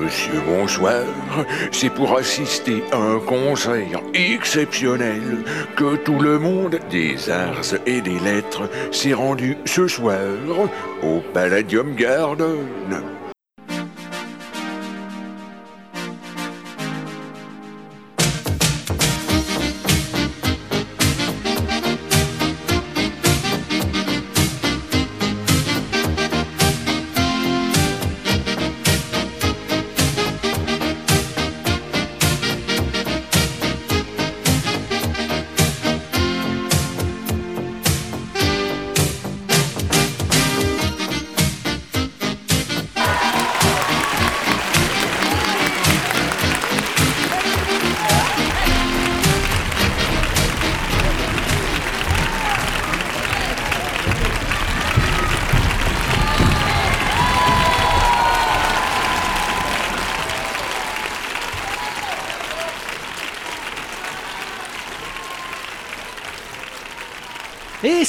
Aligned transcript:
Monsieur, 0.00 0.40
bonsoir. 0.46 1.02
C'est 1.72 1.90
pour 1.90 2.16
assister 2.16 2.82
à 2.92 2.96
un 2.96 3.18
concert 3.18 4.00
exceptionnel 4.14 5.44
que 5.76 5.96
tout 5.96 6.18
le 6.18 6.38
monde 6.38 6.78
des 6.90 7.30
arts 7.30 7.74
et 7.86 8.00
des 8.00 8.18
lettres 8.18 8.68
s'est 8.92 9.14
rendu 9.14 9.56
ce 9.64 9.88
soir 9.88 10.18
au 11.02 11.20
Palladium 11.32 11.94
Garden. 11.94 13.15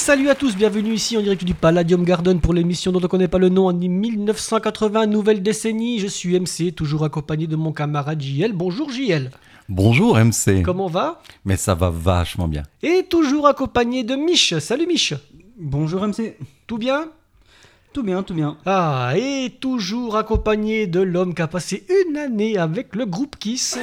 Salut 0.08 0.30
à 0.30 0.34
tous, 0.34 0.56
bienvenue 0.56 0.94
ici 0.94 1.18
en 1.18 1.20
direct 1.20 1.44
du 1.44 1.52
Palladium 1.52 2.02
Garden 2.02 2.40
pour 2.40 2.54
l'émission 2.54 2.92
dont 2.92 2.98
on 2.98 3.02
ne 3.02 3.06
connaît 3.08 3.28
pas 3.28 3.36
le 3.36 3.50
nom 3.50 3.66
en 3.66 3.74
1980, 3.74 5.04
nouvelle 5.04 5.42
décennie. 5.42 5.98
Je 5.98 6.06
suis 6.06 6.40
MC, 6.40 6.74
toujours 6.74 7.04
accompagné 7.04 7.46
de 7.46 7.56
mon 7.56 7.72
camarade 7.72 8.18
JL. 8.18 8.54
Bonjour 8.54 8.90
JL. 8.90 9.30
Bonjour 9.68 10.16
MC. 10.16 10.62
Comment 10.64 10.86
va? 10.86 11.20
Mais 11.44 11.58
ça 11.58 11.74
va 11.74 11.90
vachement 11.90 12.48
bien. 12.48 12.62
Et 12.82 13.04
toujours 13.06 13.46
accompagné 13.46 14.02
de 14.02 14.16
Mich. 14.16 14.58
Salut 14.60 14.86
Mich. 14.86 15.12
Bonjour 15.58 16.08
MC. 16.08 16.38
Tout 16.66 16.78
bien? 16.78 17.08
Tout 17.92 18.02
bien, 18.02 18.22
tout 18.22 18.32
bien. 18.32 18.56
Ah, 18.64 19.12
et 19.14 19.50
toujours 19.60 20.16
accompagné 20.16 20.86
de 20.86 21.00
l'homme 21.00 21.34
qui 21.34 21.42
a 21.42 21.48
passé 21.48 21.84
une 22.06 22.16
année 22.16 22.56
avec 22.56 22.96
le 22.96 23.04
groupe 23.04 23.36
Kiss. 23.36 23.78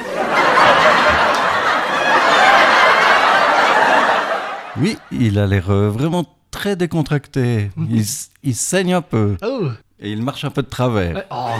Oui, 4.80 4.98
il 5.10 5.38
a 5.38 5.46
l'air 5.46 5.70
euh, 5.70 5.88
vraiment 5.88 6.24
très 6.50 6.76
décontracté. 6.76 7.70
Il, 7.90 8.00
s- 8.00 8.30
il 8.42 8.54
saigne 8.54 8.94
un 8.94 9.02
peu 9.02 9.36
Oh, 9.42 9.68
et 10.00 10.10
il 10.10 10.22
marche 10.22 10.44
un 10.44 10.50
peu 10.50 10.62
de 10.62 10.68
travers. 10.68 11.24
oh. 11.30 11.50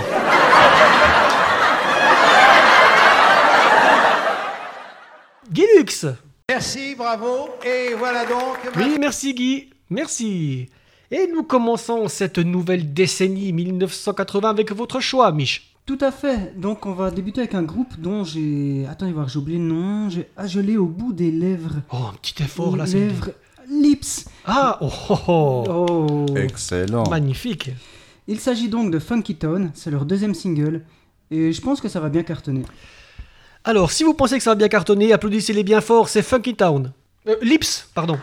Guilux 5.53 6.07
Merci, 6.49 6.95
bravo. 6.97 7.49
Et 7.65 7.95
voilà 7.95 8.25
donc. 8.25 8.59
Oui, 8.77 8.97
merci 9.01 9.35
Guy, 9.35 9.71
merci. 9.91 10.69
Et 11.11 11.29
nous 11.33 11.43
commençons 11.43 12.09
cette 12.09 12.39
nouvelle 12.39 12.93
décennie 12.93 13.53
1980 13.53 14.49
avec 14.51 14.73
votre 14.73 15.01
choix, 15.01 15.31
Mich. 15.33 15.76
Tout 15.87 15.99
à 16.01 16.11
fait. 16.11 16.59
Donc 16.59 16.85
on 16.85 16.93
va 16.93 17.13
débuter 17.13 17.41
avec 17.41 17.55
un 17.55 17.63
groupe 17.63 17.99
dont 17.99 18.25
j'ai... 18.25 18.85
Attendez 18.91 19.13
voir, 19.13 19.29
j'ai 19.29 19.39
oublié 19.39 19.59
le 19.59 19.65
nom. 19.65 20.11
J'ai 20.11 20.29
ah, 20.37 20.49
je 20.49 20.59
l'ai 20.59 20.77
au 20.77 20.87
bout 20.87 21.13
des 21.13 21.31
lèvres. 21.31 21.77
Oh, 21.93 22.09
un 22.11 22.15
petit 22.21 22.43
effort 22.43 22.77
là, 22.77 22.87
c'est 22.87 22.99
lèvres... 22.99 23.31
Lips. 23.69 24.27
Ah, 24.45 24.79
oh, 24.81 24.91
oh, 25.09 25.19
oh. 25.29 25.65
Oh. 25.69 26.37
Excellent. 26.37 27.09
magnifique. 27.09 27.71
Il 28.29 28.41
s'agit 28.41 28.69
donc 28.69 28.91
de 28.91 28.99
Funky 28.99 29.37
Town. 29.37 29.71
C'est 29.75 29.91
leur 29.91 30.05
deuxième 30.05 30.35
single. 30.35 30.83
Et 31.31 31.53
je 31.53 31.61
pense 31.61 31.81
que 31.81 31.89
ça 31.89 32.01
va 32.01 32.09
bien 32.09 32.23
cartonner. 32.23 32.63
Alors, 33.65 33.91
si 33.91 34.05
vous 34.05 34.15
pensez 34.15 34.37
que 34.39 34.45
ça 34.45 34.51
va 34.51 34.55
bien 34.55 34.69
cartonner, 34.69 35.13
applaudissez-les 35.13 35.65
bien 35.65 35.81
fort, 35.81 36.09
c'est 36.09 36.23
Funky 36.23 36.55
Town. 36.55 36.93
Euh, 37.29 37.35
Lips, 37.43 37.89
pardon. 37.95 38.19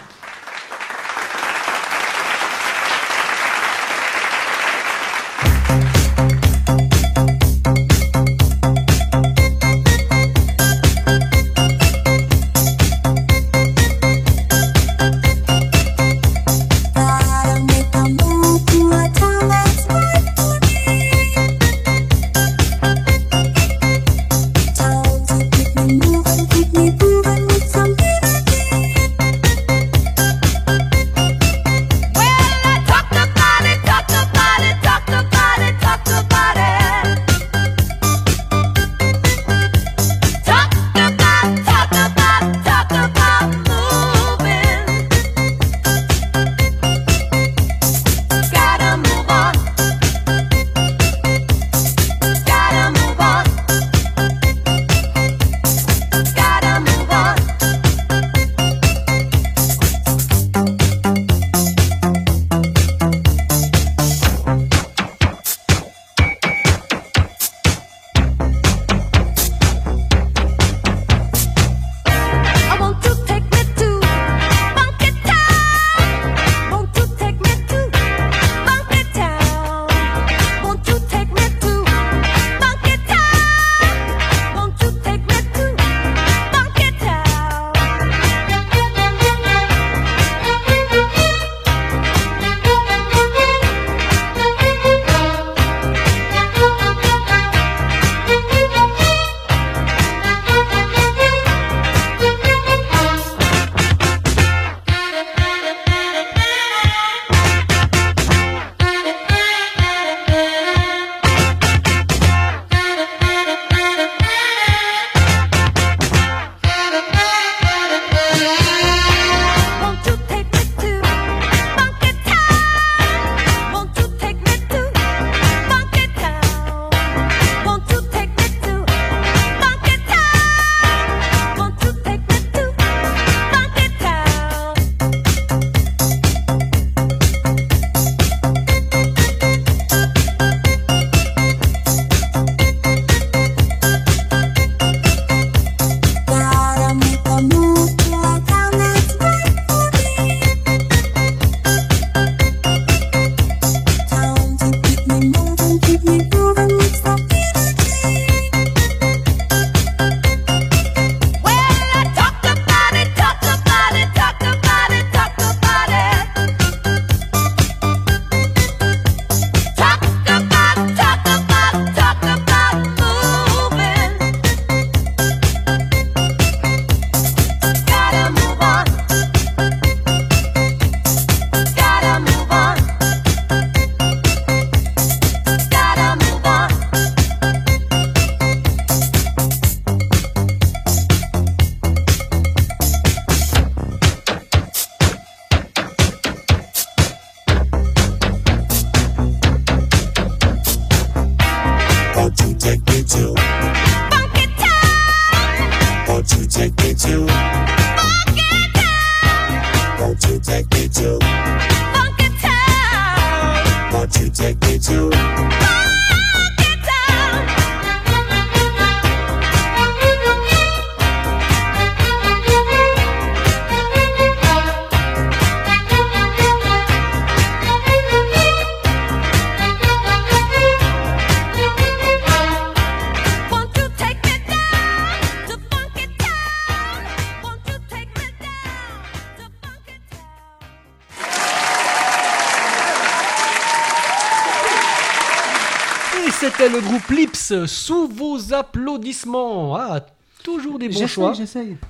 c'était 246.43 246.67
le 246.67 246.81
groupe 246.81 247.07
Lips 247.07 247.53
sous 247.67 248.05
vos 248.09 248.53
applaudissements. 248.53 249.77
Ah, 249.77 250.05
toujours 250.43 250.77
des 250.77 250.89
bons 250.89 251.07
choix. 251.07 251.33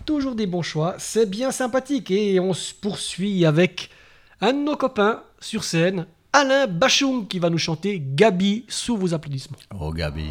Toujours 0.05 0.35
des 0.35 0.45
bons 0.45 0.61
choix. 0.61 0.93
C'est 0.99 1.27
bien 1.27 1.51
sympathique. 1.51 2.11
Et 2.11 2.39
on 2.39 2.53
se 2.53 2.71
poursuit 2.71 3.47
avec 3.47 3.89
un 4.41 4.53
de 4.53 4.59
nos 4.59 4.75
copains 4.75 5.23
sur 5.39 5.63
scène, 5.63 6.05
Alain 6.33 6.67
Bachoum, 6.67 7.27
qui 7.27 7.39
va 7.39 7.49
nous 7.49 7.57
chanter 7.57 7.99
Gabi 7.99 8.65
sous 8.67 8.95
vos 8.95 9.15
applaudissements. 9.15 9.57
Oh, 9.79 9.91
Gabi. 9.91 10.29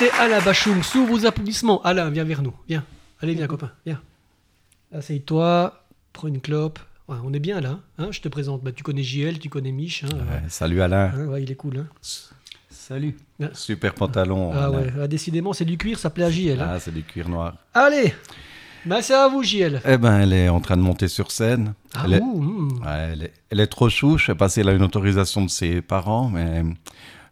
C'était 0.00 0.16
Alain 0.18 0.40
Bachung, 0.40 0.82
sous 0.82 1.04
vos 1.04 1.26
applaudissements. 1.26 1.82
Alain, 1.82 2.08
viens 2.08 2.24
vers 2.24 2.40
nous, 2.40 2.54
viens. 2.66 2.82
Allez, 3.20 3.34
viens, 3.34 3.46
copain, 3.46 3.70
viens. 3.84 4.00
Assieds-toi, 4.94 5.84
prends 6.14 6.28
une 6.28 6.40
clope. 6.40 6.78
Ouais, 7.06 7.18
on 7.22 7.34
est 7.34 7.38
bien 7.38 7.60
là, 7.60 7.80
hein 7.98 8.08
je 8.10 8.22
te 8.22 8.28
présente. 8.28 8.62
Bah, 8.64 8.72
tu 8.72 8.82
connais 8.82 9.02
JL, 9.02 9.38
tu 9.38 9.50
connais 9.50 9.72
Mich. 9.72 10.04
Hein, 10.04 10.08
Ouais, 10.16 10.42
salut 10.48 10.80
Alain. 10.80 11.12
hein, 11.14 11.26
ouais, 11.26 11.42
il 11.42 11.52
est 11.52 11.54
cool. 11.54 11.80
Hein. 11.80 11.86
Salut. 12.70 13.14
Super 13.52 13.92
pantalon. 13.92 14.52
Ah 14.54 14.68
Alain. 14.68 14.86
ah, 15.02 15.06
décidément, 15.06 15.52
c'est 15.52 15.66
du 15.66 15.76
cuir, 15.76 15.98
ça 15.98 16.08
plaît 16.08 16.24
à 16.24 16.30
JL. 16.30 16.58
hein. 16.62 16.70
Ah, 16.70 16.80
c'est 16.80 16.94
du 16.94 17.02
cuir 17.02 17.28
noir. 17.28 17.56
Allez, 17.74 18.14
bah, 18.86 19.02
c'est 19.02 19.12
à 19.12 19.28
vous, 19.28 19.42
JL. 19.42 19.82
Eh 19.84 19.98
ben, 19.98 20.20
elle 20.20 20.32
est 20.32 20.48
en 20.48 20.60
train 20.62 20.78
de 20.78 20.82
monter 20.82 21.08
sur 21.08 21.30
scène. 21.30 21.74
Ah, 21.94 22.04
elle, 22.06 22.14
est, 22.14 22.20
ouh, 22.22 22.68
ouais, 22.82 23.10
elle, 23.12 23.22
est, 23.24 23.32
elle 23.50 23.60
est 23.60 23.66
trop 23.66 23.90
chou. 23.90 24.16
Je 24.16 24.24
sais 24.26 24.34
pas 24.34 24.48
si 24.48 24.60
elle 24.60 24.68
a 24.70 24.72
une 24.72 24.82
autorisation 24.82 25.44
de 25.44 25.50
ses 25.50 25.82
parents, 25.82 26.30
mais 26.30 26.62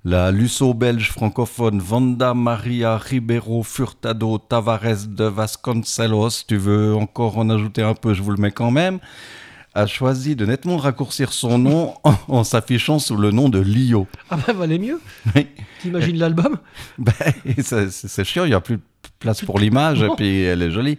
la 0.05 0.31
luso-belge 0.31 1.11
francophone 1.11 1.81
Vanda 1.81 2.35
Maria 2.35 2.97
Ribeiro 2.97 3.63
Furtado 3.63 4.39
Tavares 4.39 5.07
de 5.09 5.25
Vasconcelos, 5.25 6.45
tu 6.47 6.57
veux 6.57 6.95
encore 6.95 7.39
en 7.39 7.51
ajouter 7.51 7.83
un 7.83 7.95
peu, 7.95 8.15
je 8.15 8.23
vous 8.23 8.31
le 8.31 8.39
mets 8.39 8.53
quand 8.53 8.71
même, 8.71 9.01
a 9.75 9.87
choisi 9.87 10.37
de 10.37 10.47
nettement 10.47 10.77
raccourcir 10.77 11.33
son 11.33 11.59
nom 11.59 11.95
en, 12.05 12.15
en 12.29 12.45
s'affichant 12.45 12.99
sous 12.99 13.17
le 13.17 13.31
nom 13.31 13.49
de 13.49 13.59
Lio. 13.59 14.07
Ah 14.31 14.37
bah, 14.37 14.53
valait 14.53 14.79
mieux. 14.79 15.01
Oui. 15.35 15.47
T'imagines 15.81 16.19
l'album? 16.19 16.59
Ben, 16.99 17.13
c'est 17.63 18.25
chiant, 18.25 18.45
il 18.45 18.49
n'y 18.49 18.55
a 18.55 18.61
plus 18.61 18.77
de 18.77 18.83
place 19.19 19.43
pour 19.43 19.59
l'image, 19.59 20.03
et 20.03 20.09
puis 20.17 20.43
elle 20.43 20.63
est 20.63 20.71
jolie. 20.71 20.99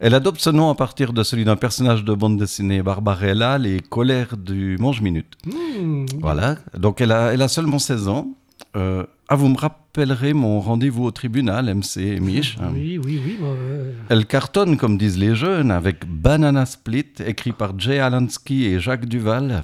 Elle 0.00 0.14
adopte 0.14 0.40
ce 0.40 0.48
nom 0.50 0.70
à 0.70 0.74
partir 0.74 1.12
de 1.12 1.22
celui 1.22 1.44
d'un 1.44 1.56
personnage 1.56 2.04
de 2.04 2.14
bande 2.14 2.38
dessinée 2.38 2.82
Barbarella, 2.82 3.58
les 3.58 3.80
colères 3.80 4.36
du 4.38 4.76
Mange-Minute. 4.80 5.34
Hmm, 5.46 6.06
Voilà, 6.20 6.56
donc 6.76 7.00
elle 7.02 7.12
a, 7.12 7.32
elle 7.34 7.42
a 7.42 7.48
seulement 7.48 7.78
16 7.78 8.08
ans. 8.08 8.28
Euh, 8.76 9.04
ah, 9.28 9.36
vous 9.36 9.48
me 9.48 9.56
rappellerez 9.58 10.32
mon 10.32 10.60
rendez-vous 10.60 11.04
au 11.04 11.10
tribunal, 11.10 11.66
MC 11.74 12.18
Mich. 12.20 12.56
hein. 12.62 12.70
Oui, 12.72 12.98
oui, 13.04 13.20
oui. 13.24 13.36
bah, 13.40 13.48
ouais. 13.48 13.92
Elle 14.08 14.24
cartonne, 14.26 14.76
comme 14.78 14.96
disent 14.96 15.18
les 15.18 15.34
jeunes, 15.34 15.70
avec 15.70 16.06
Banana 16.06 16.64
Split, 16.66 17.06
écrit 17.26 17.52
par 17.52 17.78
Jay 17.78 17.98
Alansky 17.98 18.66
et 18.66 18.80
Jacques 18.80 19.06
Duval. 19.06 19.62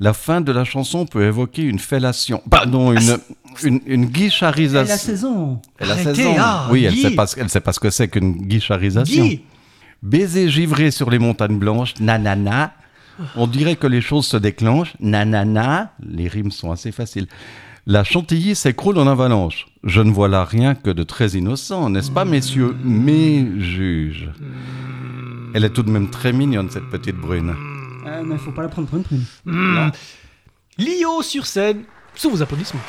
La 0.00 0.12
fin 0.12 0.40
de 0.40 0.50
la 0.52 0.64
chanson 0.64 1.06
peut 1.06 1.24
évoquer 1.24 1.62
une 1.62 1.78
fellation, 1.78 2.42
pardon, 2.50 2.92
une, 2.92 3.18
une, 3.62 3.80
une 3.86 4.02
Elle 4.02 4.08
a 4.08 4.10
guicharisation. 4.10 4.96
16 4.96 5.24
ans. 5.24 5.62
Elle 5.78 5.90
a 5.90 5.94
Arrêtez, 5.94 6.14
16 6.14 6.26
ans. 6.26 6.34
ah, 6.38 6.68
oui, 6.70 6.84
elle 6.84 6.94
Guy. 6.94 7.02
sait 7.02 7.10
pas, 7.12 7.26
ce- 7.28 7.38
elle 7.38 7.48
sait 7.48 7.60
pas 7.60 7.72
ce 7.72 7.78
que 7.80 7.90
c'est 7.90 8.08
qu'une 8.08 8.32
guicharisation. 8.32 9.24
Guy 9.24 9.42
Baiser 10.02 10.48
givré 10.50 10.90
sur 10.90 11.10
les 11.10 11.18
montagnes 11.18 11.58
blanches, 11.58 11.94
nanana. 12.00 12.72
On 13.36 13.46
dirait 13.46 13.76
que 13.76 13.86
les 13.86 14.00
choses 14.00 14.26
se 14.26 14.36
déclenchent, 14.36 14.94
nanana. 15.00 15.92
Les 16.04 16.26
rimes 16.28 16.50
sont 16.50 16.72
assez 16.72 16.90
faciles. 16.90 17.28
La 17.86 18.02
chantilly 18.02 18.54
s'écroule 18.56 18.98
en 18.98 19.06
avalanche. 19.06 19.66
Je 19.84 20.00
ne 20.02 20.10
vois 20.10 20.28
là 20.28 20.44
rien 20.44 20.74
que 20.74 20.90
de 20.90 21.04
très 21.04 21.28
innocent, 21.30 21.88
n'est-ce 21.90 22.10
pas, 22.10 22.24
messieurs? 22.24 22.74
Mes 22.82 23.46
juges. 23.60 24.28
Elle 25.54 25.64
est 25.64 25.70
tout 25.70 25.82
de 25.84 25.90
même 25.90 26.10
très 26.10 26.32
mignonne, 26.32 26.68
cette 26.70 26.90
petite 26.90 27.16
brune. 27.16 27.54
Ah, 28.06 28.22
mais 28.22 28.38
faut 28.38 28.52
pas 28.52 28.62
la 28.62 28.68
prendre 28.68 28.88
pour 28.88 28.98
une 28.98 29.04
prune. 29.04 29.24
Hmm. 29.44 29.90
Lio 30.78 31.22
sur 31.22 31.46
scène, 31.46 31.84
sous 32.14 32.30
vos 32.30 32.42
applaudissements. 32.42 32.80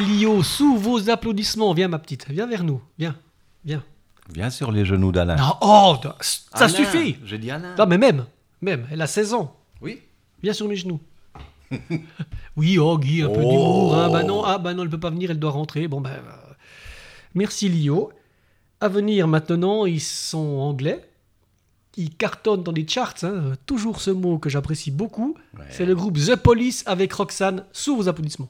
Lio, 0.00 0.42
sous 0.42 0.76
vos 0.76 1.10
applaudissements. 1.10 1.72
Viens, 1.74 1.88
ma 1.88 1.98
petite, 1.98 2.26
viens 2.28 2.46
vers 2.46 2.64
nous. 2.64 2.80
Viens, 2.98 3.16
viens. 3.64 3.82
Viens 4.32 4.50
sur 4.50 4.70
les 4.72 4.84
genoux 4.84 5.12
d'Alain. 5.12 5.36
Non, 5.36 5.54
oh, 5.62 5.96
ça 6.20 6.40
Alain, 6.52 6.68
suffit. 6.68 7.16
J'ai 7.24 7.38
dit 7.38 7.50
Alain. 7.50 7.74
Non, 7.78 7.86
mais 7.86 7.96
même, 7.98 8.26
même, 8.60 8.86
elle 8.90 9.00
a 9.00 9.06
16 9.06 9.34
ans. 9.34 9.56
Oui. 9.80 10.00
Viens 10.42 10.52
sur 10.52 10.68
mes 10.68 10.76
genoux. 10.76 11.00
oui, 12.56 12.78
oh, 12.78 12.98
Guy, 12.98 13.22
un 13.22 13.28
peu 13.28 13.40
Oh. 13.42 13.50
d'humour. 13.50 13.96
Hein. 13.96 14.10
Bah 14.10 14.22
non, 14.22 14.42
ah, 14.44 14.58
bah 14.58 14.74
non, 14.74 14.82
elle 14.82 14.90
peut 14.90 15.00
pas 15.00 15.10
venir, 15.10 15.30
elle 15.30 15.38
doit 15.38 15.50
rentrer. 15.50 15.88
Bon, 15.88 16.00
ben. 16.00 16.10
euh, 16.10 16.52
merci, 17.34 17.68
Lio. 17.68 18.10
À 18.80 18.88
venir 18.88 19.26
maintenant, 19.28 19.86
ils 19.86 20.00
sont 20.00 20.38
anglais. 20.58 21.04
Ils 21.96 22.14
cartonnent 22.14 22.62
dans 22.62 22.70
les 22.72 22.86
charts. 22.86 23.14
hein. 23.24 23.54
Toujours 23.66 24.00
ce 24.00 24.10
mot 24.10 24.38
que 24.38 24.48
j'apprécie 24.48 24.90
beaucoup. 24.92 25.36
C'est 25.70 25.84
le 25.84 25.94
groupe 25.96 26.16
The 26.18 26.36
Police 26.36 26.84
avec 26.86 27.12
Roxane. 27.12 27.64
Sous 27.72 27.96
vos 27.96 28.08
applaudissements. 28.08 28.48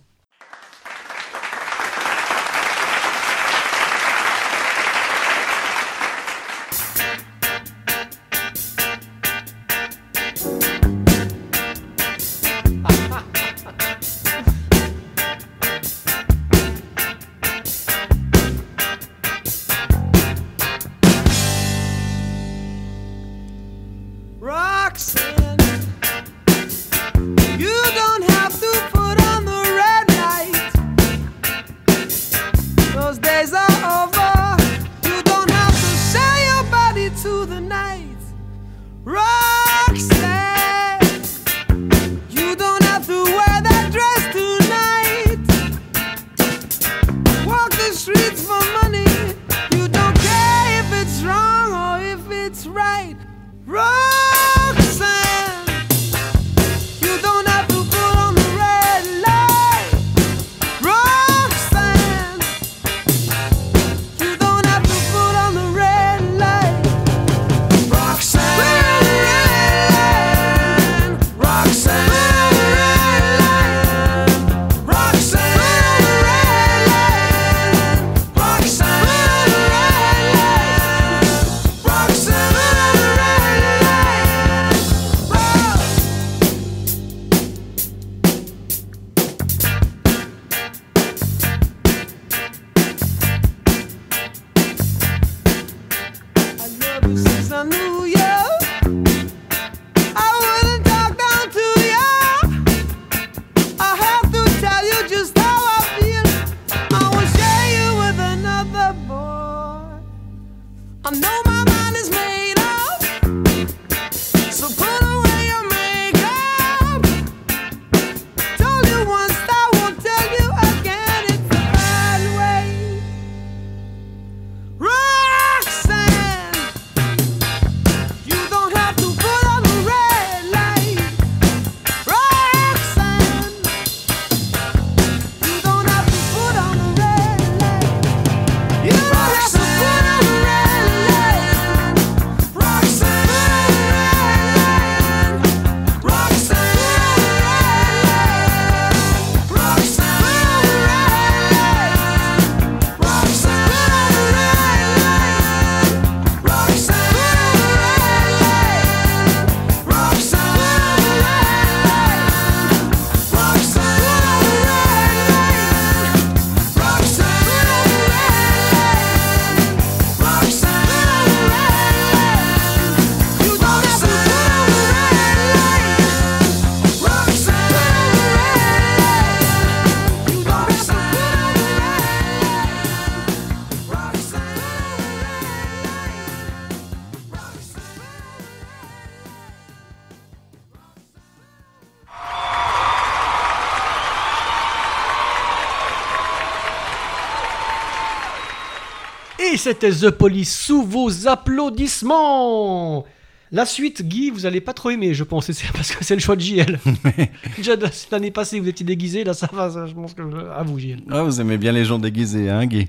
C'était 199.68 199.90
The 199.90 200.11
Police 200.11 200.57
sous 200.59 200.83
vos 200.83 201.28
applaudissements 201.28 203.04
La 203.52 203.66
suite, 203.66 204.02
Guy, 204.02 204.31
vous 204.31 204.46
allez 204.46 204.62
pas 204.62 204.72
trop 204.72 204.90
aimer, 204.90 205.12
je 205.12 205.24
pense, 205.24 205.50
c'est 205.52 205.72
parce 205.72 205.94
que 205.94 206.02
c'est 206.04 206.14
le 206.14 206.20
choix 206.20 206.37
de 206.37 206.40
JL. 206.40 206.78
Déjà 207.57 207.74
l'année 208.11 208.31
passée, 208.31 208.61
vous 208.61 208.68
étiez 208.68 208.87
déguisé, 208.87 209.24
là 209.24 209.35
ça 209.35 209.48
va, 209.52 209.70
ça, 209.70 209.87
je 209.87 209.92
pense 209.92 210.14
que... 210.14 210.22
À 210.50 210.62
vous, 210.62 210.78
JL. 210.78 211.00
Ah, 211.11 211.22
vous 211.22 211.40
aimez 211.40 211.59
bien 211.59 211.72
les 211.72 211.85
gens 211.85 211.98
déguisés, 211.98 212.48
hein, 212.48 212.64
Guy 212.66 212.88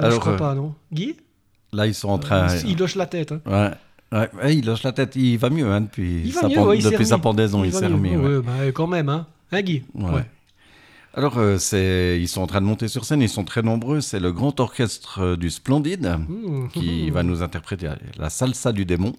Non, 0.00 0.10
je 0.10 0.16
crois 0.16 0.32
euh, 0.32 0.38
pas, 0.38 0.54
non 0.54 0.74
Guy? 0.92 1.14
Là, 1.72 1.86
ils 1.86 1.94
sont 1.94 2.08
en 2.08 2.18
train. 2.18 2.48
Il 2.66 2.82
hoche 2.82 2.94
la 2.96 3.06
tête. 3.06 3.32
hein. 3.32 3.40
Ouais. 3.46 3.70
Ouais, 4.12 4.28
ouais, 4.40 4.56
il 4.56 4.70
hoche 4.70 4.84
la 4.84 4.92
tête. 4.92 5.16
Il 5.16 5.36
va 5.36 5.50
mieux 5.50 5.66
hein, 5.66 5.80
depuis, 5.80 6.22
Il 6.24 6.32
va 6.32 6.42
sa, 6.42 6.48
mieux, 6.48 6.60
ouais, 6.60 6.78
depuis 6.78 7.06
sa 7.06 7.18
pendaison. 7.18 7.64
Il, 7.64 7.72
s'est 7.72 7.86
remis. 7.86 8.16
ouais. 8.16 8.36
Ouais, 8.36 8.40
bah, 8.40 8.52
quand 8.72 8.86
même, 8.86 9.08
hein. 9.08 9.26
Hein, 9.52 9.62
Guy? 9.62 9.82
Ouais. 9.94 10.24
Alors, 11.16 11.38
euh, 11.38 11.56
c'est, 11.58 12.18
ils 12.20 12.28
sont 12.28 12.42
en 12.42 12.46
train 12.46 12.60
de 12.60 12.66
monter 12.66 12.88
sur 12.88 13.06
scène, 13.06 13.22
ils 13.22 13.28
sont 13.30 13.44
très 13.44 13.62
nombreux. 13.62 14.02
C'est 14.02 14.20
le 14.20 14.32
grand 14.32 14.60
orchestre 14.60 15.20
euh, 15.20 15.36
du 15.36 15.48
Splendide 15.50 16.18
Mmh. 16.28 16.68
qui 16.74 17.10
va 17.10 17.22
nous 17.22 17.42
interpréter 17.42 17.88
la 18.18 18.28
salsa 18.28 18.70
du 18.72 18.84
démon. 18.84 19.14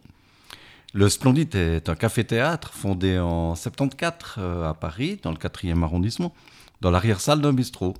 Le 0.94 1.10
Splendide 1.10 1.56
est 1.56 1.90
un 1.90 1.96
café-théâtre 1.96 2.72
fondé 2.74 3.18
en 3.20 3.56
74 3.56 4.14
euh, 4.38 4.70
à 4.70 4.74
Paris, 4.76 5.20
dans 5.24 5.32
le 5.32 5.38
4e 5.38 5.82
arrondissement, 5.84 6.34
dans 6.82 6.92
l'arrière-salle 6.92 7.42
d'un 7.42 7.52
bistrot. 7.54 7.96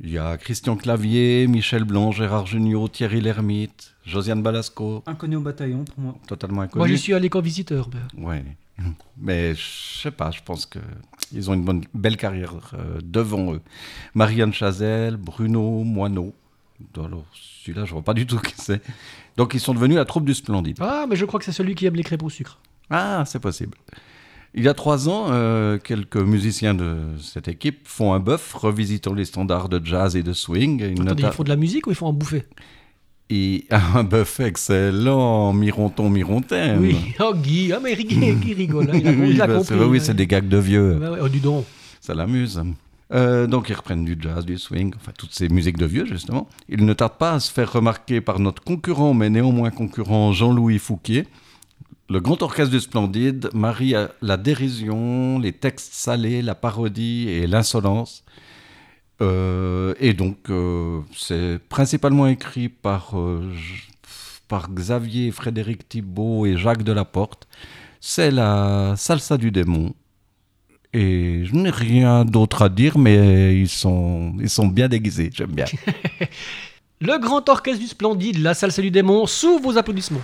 Il 0.00 0.10
y 0.10 0.18
a 0.18 0.36
Christian 0.36 0.76
Clavier, 0.76 1.46
Michel 1.48 1.84
Blanc, 1.84 2.12
Gérard 2.12 2.46
Jugnot, 2.46 2.86
Thierry 2.88 3.20
Lhermitte, 3.20 3.94
Josiane 4.04 4.42
Balasco, 4.42 5.02
Inconnu 5.06 5.36
au 5.36 5.40
bataillon 5.40 5.84
pour 5.84 5.98
moi. 5.98 6.14
totalement 6.28 6.62
inconnu. 6.62 6.78
Moi, 6.80 6.88
j'y 6.88 6.98
suis 6.98 7.14
allé 7.14 7.28
comme 7.28 7.44
visiteur. 7.44 7.88
ben. 7.88 8.22
Ouais. 8.22 8.44
Mais 9.16 9.54
je 9.54 10.00
sais 10.02 10.10
pas, 10.10 10.30
je 10.30 10.40
pense 10.44 10.66
que 10.66 10.78
ils 11.32 11.50
ont 11.50 11.54
une 11.54 11.64
bonne, 11.64 11.82
belle 11.94 12.16
carrière 12.16 12.52
euh, 12.74 12.98
devant 13.02 13.54
eux. 13.54 13.60
Marianne 14.14 14.52
Chazelle, 14.52 15.16
Bruno 15.16 15.82
Moineau. 15.82 16.34
Alors, 16.96 17.24
celui-là, 17.32 17.86
je 17.86 17.92
vois 17.92 18.02
pas 18.02 18.12
du 18.14 18.26
tout 18.26 18.38
qui 18.38 18.54
c'est. 18.56 18.82
Donc, 19.38 19.54
ils 19.54 19.60
sont 19.60 19.72
devenus 19.74 19.96
la 19.96 20.04
troupe 20.04 20.26
du 20.26 20.34
Splendide. 20.34 20.76
Ah, 20.80 21.06
mais 21.08 21.16
je 21.16 21.24
crois 21.24 21.38
que 21.40 21.44
c'est 21.46 21.52
celui 21.52 21.74
qui 21.74 21.86
aime 21.86 21.94
les 21.96 22.02
crêpes 22.04 22.22
au 22.22 22.28
sucre. 22.30 22.58
Ah, 22.90 23.24
c'est 23.26 23.40
possible. 23.40 23.76
Il 24.54 24.62
y 24.62 24.68
a 24.68 24.74
trois 24.74 25.08
ans, 25.08 25.26
euh, 25.30 25.78
quelques 25.78 26.16
musiciens 26.16 26.74
de 26.74 26.98
cette 27.20 27.48
équipe 27.48 27.88
font 27.88 28.12
un 28.14 28.20
bœuf 28.20 28.52
revisitant 28.54 29.12
les 29.14 29.24
standards 29.24 29.68
de 29.68 29.84
jazz 29.84 30.16
et 30.16 30.22
de 30.22 30.32
swing. 30.32 30.80
Ils 30.80 30.92
Attendez, 30.92 31.22
nota- 31.22 31.28
ils 31.28 31.32
font 31.34 31.42
de 31.44 31.48
la 31.48 31.56
musique 31.56 31.86
ou 31.86 31.90
ils 31.90 31.96
font 31.96 32.06
en 32.06 32.12
bouffer 32.12 32.44
Et 33.28 33.64
un 33.70 34.04
bœuf 34.04 34.40
excellent, 34.40 35.52
mironton, 35.52 36.08
mirontin. 36.10 36.78
Oui, 36.78 36.96
oh 37.20 37.34
Guy, 37.34 37.72
ah, 37.72 37.80
mais 37.82 37.94
rig- 37.94 38.08
Guy 38.40 38.54
rigole, 38.54 38.88
hein, 38.92 38.98
il 38.98 39.08
a, 39.08 39.10
oui, 39.12 39.30
il 39.30 39.42
a 39.42 39.46
bah, 39.46 39.54
compris. 39.56 39.74
c'est- 39.76 39.84
oui, 39.84 40.00
c'est 40.00 40.14
des 40.14 40.26
gags 40.26 40.48
de 40.48 40.58
vieux. 40.58 40.94
Bah 41.00 41.10
ouais, 41.10 41.18
oh, 41.22 41.28
du 41.28 41.40
don. 41.40 41.64
Ça 42.00 42.14
l'amuse. 42.14 42.62
Euh, 43.12 43.46
donc 43.46 43.68
ils 43.68 43.74
reprennent 43.74 44.04
du 44.04 44.16
jazz, 44.20 44.44
du 44.44 44.58
swing, 44.58 44.92
enfin 44.96 45.12
toutes 45.16 45.32
ces 45.32 45.48
musiques 45.48 45.76
de 45.78 45.86
vieux 45.86 46.06
justement. 46.06 46.48
Ils 46.68 46.84
ne 46.84 46.92
tardent 46.92 47.18
pas 47.18 47.32
à 47.34 47.40
se 47.40 47.52
faire 47.52 47.72
remarquer 47.72 48.20
par 48.20 48.40
notre 48.40 48.62
concurrent, 48.64 49.14
mais 49.14 49.30
néanmoins 49.30 49.70
concurrent 49.70 50.32
Jean-Louis 50.32 50.78
Fouquier. 50.80 51.26
Le 52.08 52.20
grand 52.20 52.42
orchestre 52.42 52.70
du 52.72 52.80
Splendide 52.80 53.48
marie 53.54 53.94
la 54.22 54.36
dérision, 54.36 55.38
les 55.38 55.52
textes 55.52 55.92
salés, 55.92 56.42
la 56.42 56.54
parodie 56.56 57.28
et 57.28 57.46
l'insolence. 57.46 58.24
Euh, 59.22 59.94
et 59.98 60.12
donc 60.12 60.50
euh, 60.50 61.00
c'est 61.16 61.58
principalement 61.70 62.26
écrit 62.26 62.68
par, 62.68 63.18
euh, 63.18 63.50
par 64.46 64.70
Xavier, 64.70 65.30
Frédéric 65.30 65.88
Thibault 65.88 66.46
et 66.46 66.56
Jacques 66.56 66.82
Delaporte. 66.82 67.48
C'est 68.00 68.30
la 68.30 68.94
salsa 68.96 69.36
du 69.36 69.50
démon. 69.50 69.94
Et 70.92 71.44
je 71.44 71.54
n'ai 71.54 71.70
rien 71.70 72.24
d'autre 72.24 72.62
à 72.62 72.68
dire, 72.68 72.96
mais 72.96 73.58
ils 73.58 73.68
sont, 73.68 74.34
ils 74.40 74.48
sont 74.48 74.66
bien 74.66 74.88
déguisés, 74.88 75.30
j'aime 75.34 75.52
bien. 75.52 75.66
Le 77.00 77.18
grand 77.18 77.46
orchestre 77.50 77.80
du 77.80 77.86
Splendide, 77.86 78.38
la 78.38 78.54
salsa 78.54 78.80
du 78.80 78.90
démon, 78.90 79.26
sous 79.26 79.58
vos 79.58 79.76
applaudissements. 79.76 80.22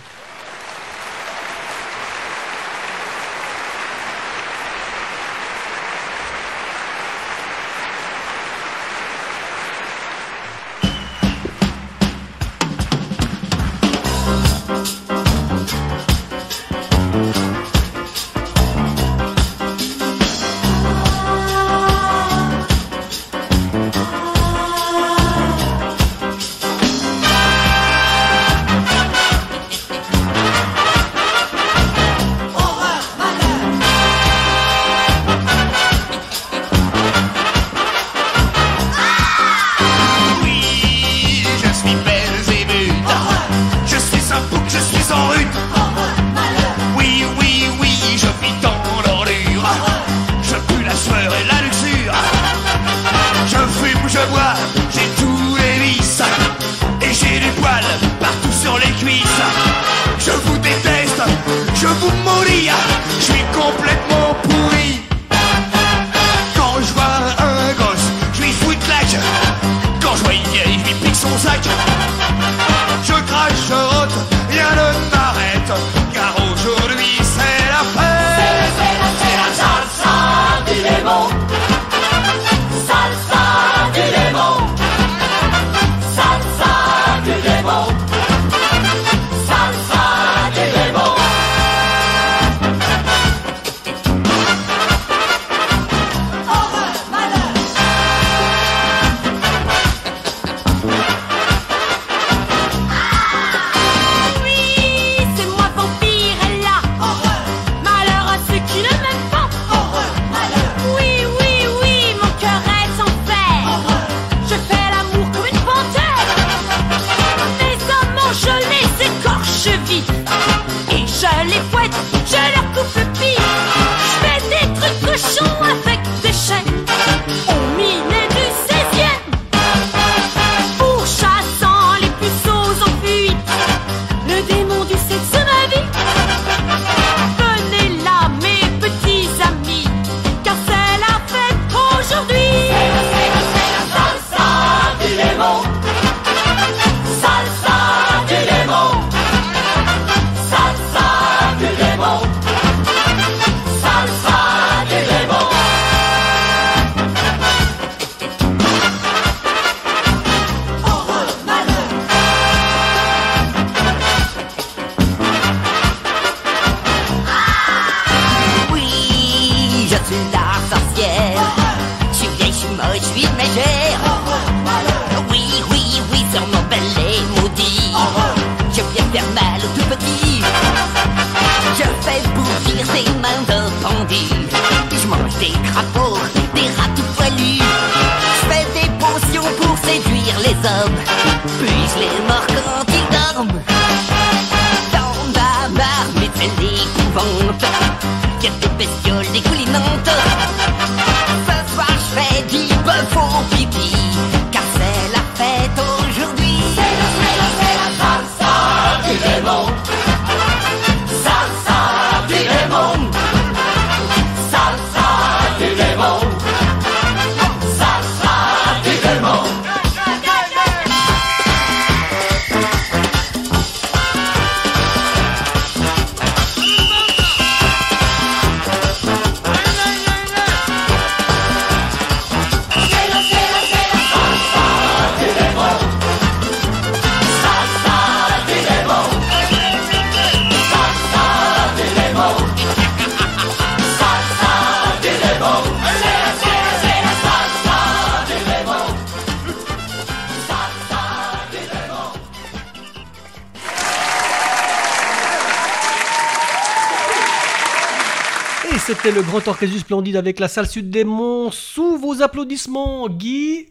Et 258.75 258.79
c'était 258.79 259.13
le 259.13 259.21
grand 259.21 259.47
orchestre 259.49 259.79
Splendide 259.79 260.17
avec 260.17 260.41
la 260.41 260.49
salle 260.49 260.67
Sud 260.67 260.89
des 260.89 261.05
Monts. 261.05 261.51
Sous 261.51 261.99
vos 261.99 262.23
applaudissements, 262.23 263.07
Guy. 263.07 263.67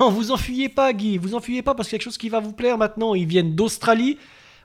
Non, 0.00 0.10
vous 0.10 0.30
enfuyez 0.30 0.70
pas, 0.70 0.94
Guy. 0.94 1.18
Vous 1.18 1.34
enfuyez 1.34 1.60
pas 1.60 1.74
parce 1.74 1.88
qu'il 1.88 1.96
y 1.96 1.96
a 1.96 1.98
quelque 1.98 2.06
chose 2.06 2.16
qui 2.16 2.30
va 2.30 2.40
vous 2.40 2.52
plaire 2.52 2.78
maintenant. 2.78 3.14
Ils 3.14 3.26
viennent 3.26 3.54
d'Australie. 3.54 4.16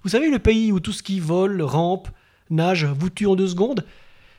Vous 0.03 0.09
savez, 0.09 0.29
le 0.29 0.39
pays 0.39 0.71
où 0.71 0.79
tout 0.79 0.93
ce 0.93 1.03
qui 1.03 1.19
vole, 1.19 1.61
rampe, 1.61 2.07
nage, 2.49 2.85
vous 2.85 3.09
tue 3.09 3.27
en 3.27 3.35
deux 3.35 3.49
secondes 3.49 3.85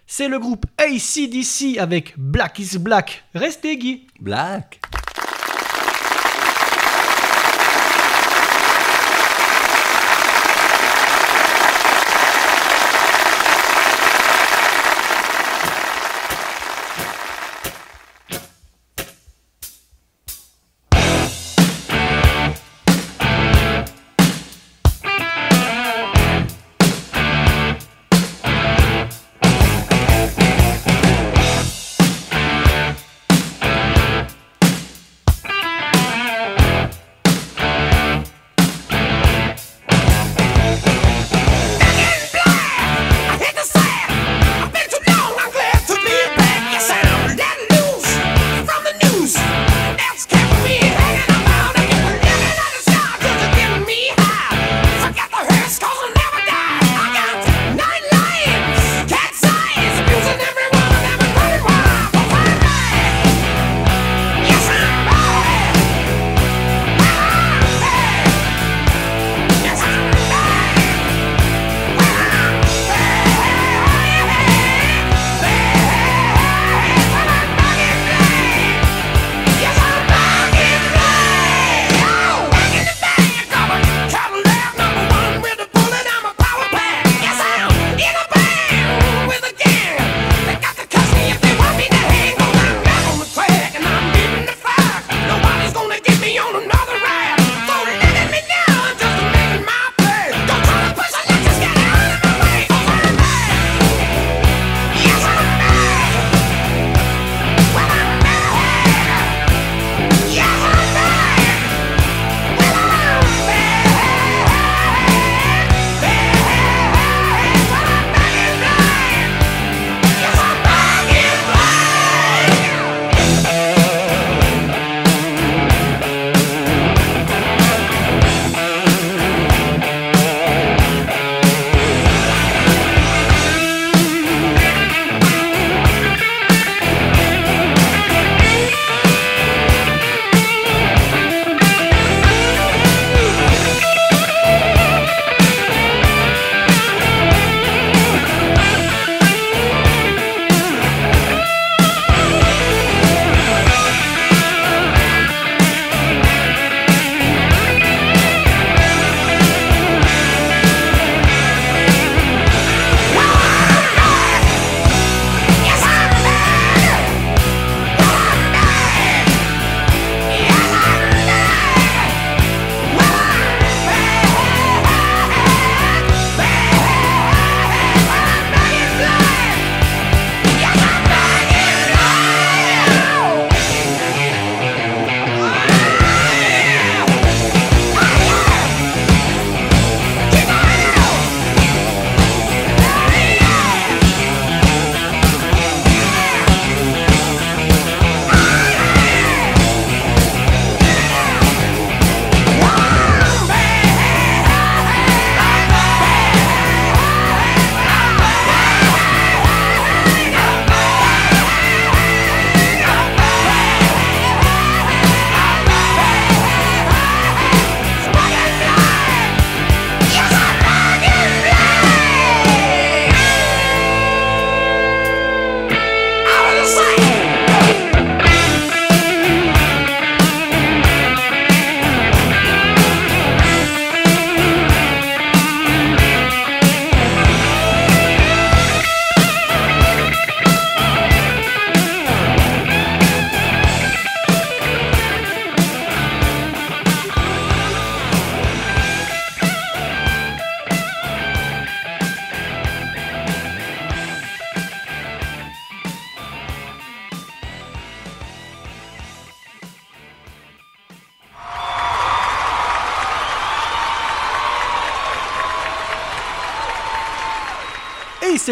C'est 0.07 0.29
le 0.29 0.39
groupe 0.39 0.65
ACDC 0.79 1.79
avec 1.79 2.15
Black 2.17 2.59
is 2.59 2.79
Black. 2.79 3.25
Restez, 3.35 3.77
Guy. 3.77 4.07
Black 4.21 4.81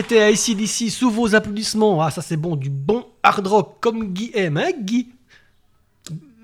c'était 0.01 0.21
ACDC 0.23 0.91
sous 0.91 1.11
vos 1.11 1.35
applaudissements. 1.35 2.01
Ah, 2.03 2.11
ça 2.11 2.23
c'est 2.23 2.37
bon, 2.37 2.57
du 2.57 2.71
bon 2.71 3.05
hard 3.23 3.47
rock 3.47 3.77
comme 3.81 4.13
Guy 4.13 4.31
aime, 4.35 4.57
hein, 4.57 4.71
Guy? 4.81 5.09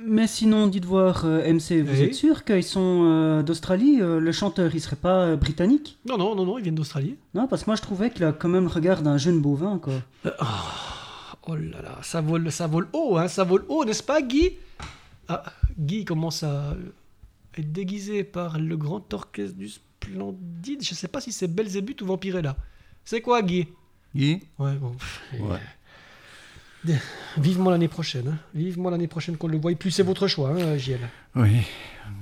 Mais 0.09 0.27
sinon, 0.29 0.69
dites 0.69 0.85
voir, 0.85 1.25
euh, 1.25 1.43
MC, 1.53 1.83
vous 1.83 1.93
Oui. 1.95 2.03
êtes 2.03 2.15
sûr 2.15 2.45
qu'ils 2.45 2.63
sont 2.63 3.03
euh, 3.07 3.43
d'Australie? 3.43 4.01
Euh, 4.01 4.21
Le 4.21 4.31
chanteur, 4.31 4.73
il 4.75 4.81
serait 4.81 4.95
pas 4.95 5.23
euh, 5.25 5.37
britannique? 5.37 5.99
Non, 6.07 6.17
non, 6.17 6.37
non, 6.37 6.45
non, 6.45 6.59
ils 6.59 6.63
viennent 6.63 6.77
d'Australie. 6.77 7.17
Non, 7.35 7.49
parce 7.49 7.63
que 7.65 7.71
moi 7.71 7.77
je 7.77 7.83
trouvais 7.83 8.11
qu'il 8.11 8.23
a 8.25 8.33
quand 8.33 8.49
même 8.49 8.65
le 8.65 8.71
regard 8.71 9.03
d'un 9.03 9.19
jeune 9.19 9.41
bovin, 9.41 9.79
quoi. 9.79 9.95
Oh 11.49 11.55
là 11.57 11.81
là, 11.83 11.99
ça 12.03 12.21
vole, 12.21 12.51
ça 12.53 12.67
vole 12.69 12.89
haut, 12.93 13.17
hein, 13.17 13.27
ça 13.29 13.43
vole 13.45 13.65
haut, 13.69 13.85
n'est-ce 13.85 14.03
pas, 14.03 14.21
Guy? 14.23 14.51
Ah, 15.29 15.43
Guy 15.79 16.05
commence 16.05 16.43
à 16.45 16.77
être 17.59 17.73
déguisé 17.73 18.23
par 18.23 18.59
le 18.59 18.77
grand 18.77 19.13
orchestre 19.13 19.57
du 19.57 19.69
Splendide. 19.69 20.83
Je 20.85 20.95
sais 20.95 21.09
pas 21.09 21.21
si 21.21 21.33
c'est 21.33 21.49
Belzébuth 21.49 22.01
ou 22.03 22.07
Vampirella. 22.07 22.57
C'est 23.07 23.21
quoi, 23.21 23.41
Guy? 23.41 23.69
Guy? 24.15 24.41
Ouais, 24.59 24.75
bon. 24.75 24.95
Ouais. 25.39 25.59
euh, 26.89 26.93
Vivement 27.39 27.71
l'année 27.71 27.87
prochaine, 27.89 28.29
hein. 28.29 28.39
Vivement 28.53 28.91
l'année 28.91 29.07
prochaine 29.07 29.37
qu'on 29.37 29.47
le 29.49 29.59
voie 29.59 29.73
plus, 29.77 29.93
c'est 29.93 30.03
votre 30.03 30.27
choix, 30.27 30.51
hein, 30.51 30.77
JL. 30.77 30.99
Oui, 31.37 31.59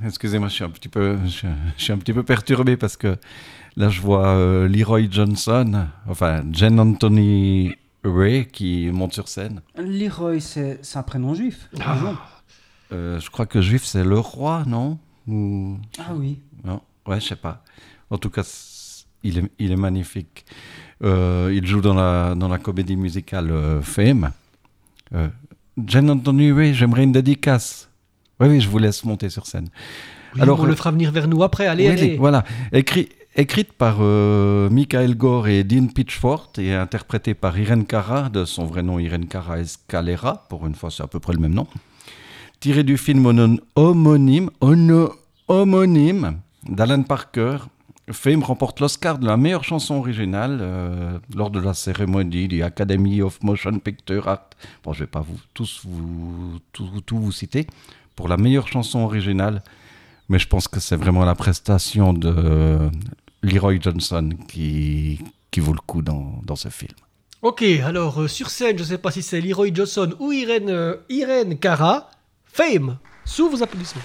excusez-moi, 0.05 0.49
je 0.49 0.55
suis 0.55 0.65
un 0.65 0.69
petit 0.71 0.89
peu, 0.91 1.17
je, 1.25 1.47
je 1.79 1.83
suis 1.83 1.93
un 1.93 1.97
petit 1.99 2.13
peu 2.13 2.23
perturbé 2.23 2.77
parce 2.77 2.97
que 2.99 3.17
là 3.77 3.89
je 3.89 4.01
vois 4.03 4.27
euh, 4.29 4.69
Leroy 4.69 5.09
Johnson, 5.11 5.87
enfin 6.07 6.43
Jen 6.53 6.79
Anthony 6.79 7.75
Ray 8.05 8.47
qui 8.47 8.91
monte 8.93 9.15
sur 9.15 9.29
scène. 9.29 9.63
Leroy, 9.79 10.39
c'est 10.41 10.79
un 10.97 11.03
prénom 11.03 11.35
juif. 11.35 11.69
Ah. 11.81 11.97
Euh, 12.93 13.19
je 13.21 13.31
crois 13.31 13.47
que 13.47 13.63
juif 13.63 13.85
c'est 13.85 14.05
le 14.05 14.19
roi, 14.19 14.65
non? 14.67 14.99
Ou 15.27 15.79
Ah 15.99 16.13
oui. 16.15 16.41
non? 16.63 16.83
Ouais, 17.07 17.19
je 17.21 17.29
sais 17.29 17.37
pas. 17.37 17.63
En 18.11 18.19
tout 18.19 18.29
cas, 18.31 18.43
il 19.25 19.39
est, 19.39 19.51
il 19.59 19.73
est 19.73 19.77
magnifique. 19.77 20.45
Euh, 21.03 21.53
il 21.53 21.67
joue 21.67 21.81
dans 21.81 21.95
la 21.95 22.35
dans 22.35 22.49
la 22.49 22.59
comédie 22.59 22.97
musicale 22.97 23.51
euh, 23.51 23.83
Fame. 23.83 24.31
Euh, 25.15 25.29
Jen 25.87 26.09
Anthony 26.11 26.53
Ray, 26.53 26.75
j'aimerais 26.75 27.03
une 27.03 27.13
dédicace. 27.13 27.89
Oui, 28.39 28.49
oui, 28.49 28.61
je 28.61 28.69
vous 28.69 28.79
laisse 28.79 29.05
monter 29.05 29.29
sur 29.29 29.47
scène. 29.47 29.69
Oui, 30.35 30.43
Alors, 30.43 30.61
on 30.61 30.65
le 30.65 30.75
fera 30.75 30.91
venir 30.91 31.11
vers 31.11 31.29
nous 31.29 31.43
après, 31.43 31.67
allez, 31.67 31.87
Oui, 31.89 31.93
allez. 31.93 32.17
Voilà, 32.17 32.45
Écrit, 32.73 33.09
écrite 33.37 33.73
par 33.73 33.99
Michael 34.01 35.17
Gore 35.17 35.49
et 35.49 35.65
Dean 35.65 35.87
Pitchford 35.87 36.53
et 36.59 36.75
interprétée 36.75 37.35
par 37.35 37.59
Irene 37.59 37.85
Cara, 37.85 38.29
de 38.29 38.45
son 38.45 38.65
vrai 38.65 38.83
nom 38.83 38.99
Irene 38.99 39.27
Cara 39.27 39.61
Escalera, 39.61 40.47
pour 40.49 40.67
une 40.67 40.75
fois 40.75 40.91
c'est 40.91 41.03
à 41.03 41.07
peu 41.07 41.21
près 41.21 41.33
le 41.33 41.39
même 41.41 41.55
nom, 41.55 41.67
tirée 42.61 42.83
du 42.83 42.97
film 42.97 43.27
homonyme, 43.77 44.51
homonyme 45.49 46.39
d'Alan 46.69 47.03
Parker. 47.03 47.59
Fame 48.11 48.43
remporte 48.43 48.81
l'Oscar 48.81 49.19
de 49.19 49.27
la 49.27 49.37
meilleure 49.37 49.65
chanson 49.65 49.95
originale 49.95 50.59
euh, 50.61 51.19
lors 51.35 51.51
de 51.51 51.59
la 51.59 51.73
cérémonie 51.73 52.49
du 52.49 52.63
Academy 52.63 53.23
of 53.23 53.43
Motion 53.43 53.79
Picture 53.79 54.29
Art. 54.29 54.51
Bon, 54.83 54.93
je 54.93 55.01
vais 55.01 55.11
pas 55.11 55.21
vous 55.21 55.39
tous 55.55 55.81
vous 55.85 56.59
tout, 56.73 57.01
tout 57.07 57.19
vous 57.19 57.33
citer 57.33 57.67
pour 58.15 58.29
la 58.29 58.37
meilleure 58.37 58.69
chanson 58.69 59.01
originale, 59.01 59.63
mais 60.29 60.39
je 60.39 60.47
pense 60.47 60.69
que 60.69 60.81
c'est 60.81 60.97
vraiment 60.97 61.25
la 61.25 61.35
prestation 61.35 62.13
de 62.13 62.91
Leroy 63.43 63.79
Johnson 63.81 64.31
qui, 64.49 65.21
qui 65.51 65.61
vaut 65.61 65.73
le 65.73 65.81
coup 65.81 66.03
dans, 66.03 66.41
dans 66.45 66.57
ce 66.57 66.69
film. 66.69 66.95
Ok, 67.43 67.63
alors 67.85 68.23
euh, 68.23 68.27
sur 68.27 68.49
scène, 68.49 68.79
je 68.79 68.85
sais 68.85 68.97
pas 68.97 69.11
si 69.11 69.23
c'est 69.23 69.39
Leroy 69.41 69.69
Johnson 69.75 70.15
ou 70.19 70.33
Irène, 70.33 70.71
euh, 70.71 70.97
Irène 71.11 71.59
Cara, 71.59 72.11
Fame, 72.47 72.97
sous 73.27 73.51
vos 73.51 73.63
applaudissements. 73.63 74.01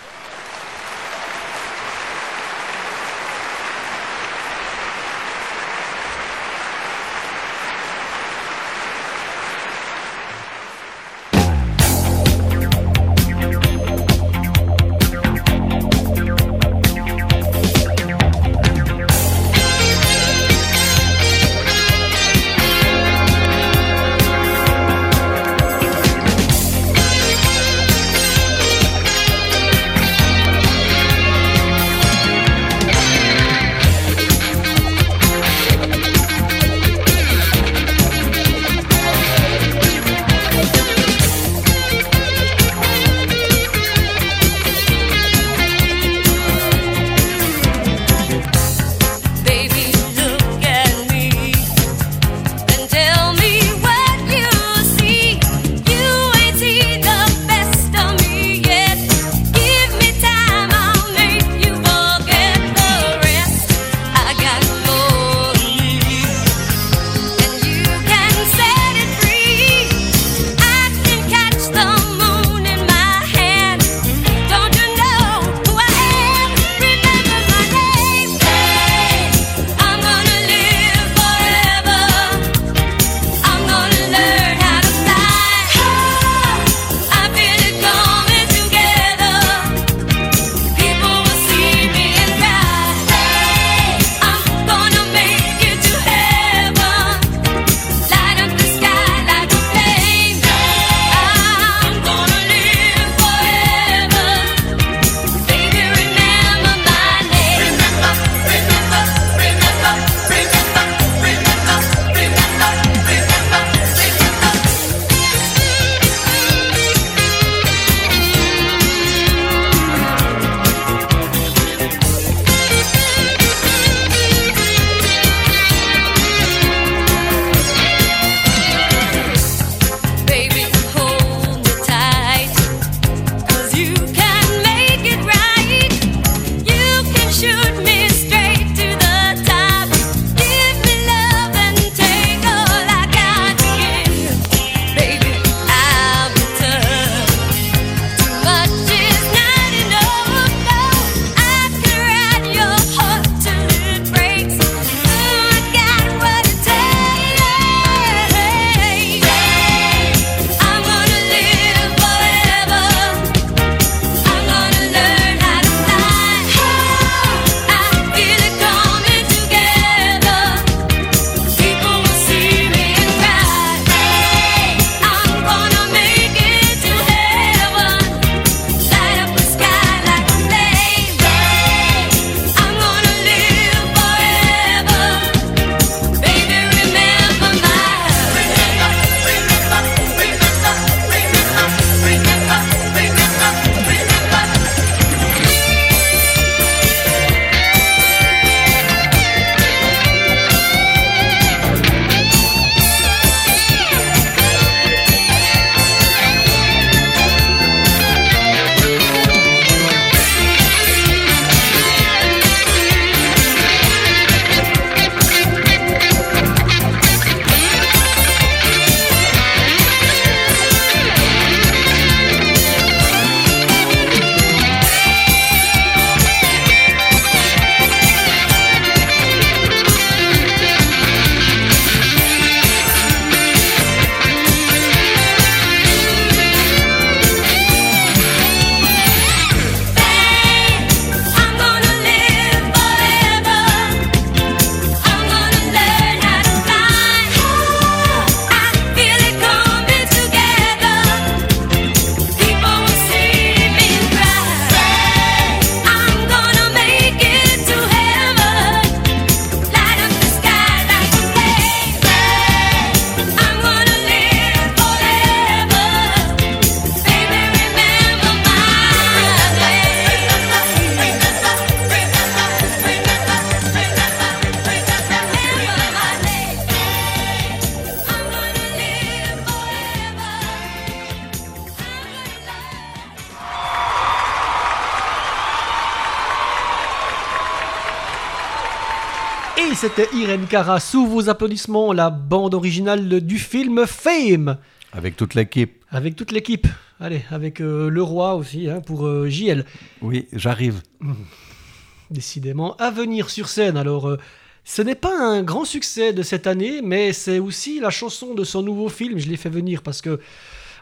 Cara 290.49 290.81
sous 290.81 291.07
vos 291.07 291.29
applaudissements, 291.29 291.93
la 291.93 292.09
bande 292.09 292.53
originale 292.53 293.21
du 293.21 293.39
film 293.39 293.85
Fame, 293.87 294.57
Avec 294.91 295.15
toute 295.15 295.33
l'équipe. 295.33 295.81
avec 295.91 296.17
toute 296.17 296.33
l'équipe. 296.33 296.67
Allez, 296.99 297.23
avec 297.31 297.61
euh, 297.61 297.89
le 297.89 298.03
roi 298.03 298.35
aussi, 298.35 298.69
hein, 298.69 298.81
pour 298.81 299.07
euh, 299.07 299.29
JL. 299.29 299.63
Oui, 300.01 300.27
j'arrive. 300.33 300.81
Décidément, 302.11 302.75
à 302.77 302.91
venir 302.91 303.29
sur 303.29 303.47
scène. 303.47 303.77
Alors, 303.77 304.09
euh, 304.09 304.17
ce 304.65 304.81
n'est 304.81 304.95
pas 304.95 305.17
un 305.17 305.41
grand 305.41 305.63
succès 305.63 306.11
de 306.11 306.21
cette 306.21 306.47
année, 306.47 306.81
mais 306.83 307.13
c'est 307.13 307.39
aussi 307.39 307.79
la 307.79 307.89
chanson 307.89 308.33
de 308.33 308.43
son 308.43 308.61
nouveau 308.61 308.89
film. 308.89 309.19
Je 309.19 309.29
l'ai 309.29 309.37
fait 309.37 309.49
venir 309.49 309.81
parce 309.83 310.01
que. 310.01 310.19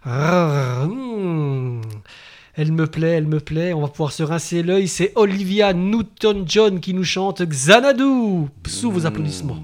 Ah, 0.04 0.86
hmm, 0.88 1.82
elle 2.58 2.72
me 2.72 2.88
plaît, 2.88 3.12
elle 3.12 3.28
me 3.28 3.40
plaît. 3.40 3.72
On 3.74 3.82
va 3.82 3.88
pouvoir 3.88 4.12
se 4.12 4.24
rincer 4.24 4.64
l'œil. 4.64 4.88
C'est 4.88 5.12
Olivia 5.16 5.74
Newton-John 5.74 6.80
qui 6.80 6.96
nous 6.96 7.04
chante 7.04 7.44
Xanadu. 7.44 8.48
Sous 8.66 8.92
vos 8.92 9.06
applaudissements. 9.06 9.60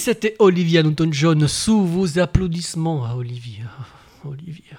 C'était 0.00 0.34
Olivia 0.40 0.82
Newton-John 0.82 1.46
sous 1.46 1.84
vos 1.84 2.18
applaudissements 2.18 3.04
à 3.06 3.14
Olivia. 3.14 3.66
Olivia. 4.24 4.76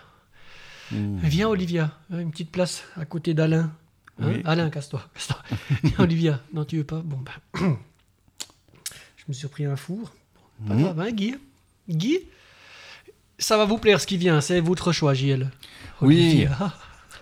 Viens, 0.92 1.48
Olivia, 1.48 1.98
une 2.12 2.32
petite 2.32 2.52
place 2.52 2.84
à 2.98 3.06
côté 3.06 3.34
d'Alain. 3.34 3.72
Hein 4.22 4.28
Oui. 4.28 4.42
Alain, 4.44 4.70
casse-toi. 4.70 5.02
Viens, 5.84 6.00
Olivia. 6.00 6.42
Non, 6.54 6.66
tu 6.66 6.78
veux 6.78 6.84
pas? 6.84 7.02
Bon, 7.02 7.18
ben. 7.18 7.32
Je 9.16 9.24
me 9.28 9.34
suis 9.34 9.48
pris 9.48 9.66
un 9.66 9.76
four. 9.78 10.12
Pas 10.68 10.74
Mhm. 10.74 10.82
grave, 10.84 11.00
hein, 11.00 11.12
Guy 11.12 11.36
Guy 11.90 12.20
Ça 13.40 13.58
va 13.58 13.66
vous 13.66 13.78
plaire 13.78 14.00
ce 14.02 14.06
qui 14.08 14.18
vient, 14.18 14.42
c'est 14.42 14.60
votre 14.60 14.92
choix, 14.92 15.14
JL. 15.14 15.50
Oui. 16.02 16.46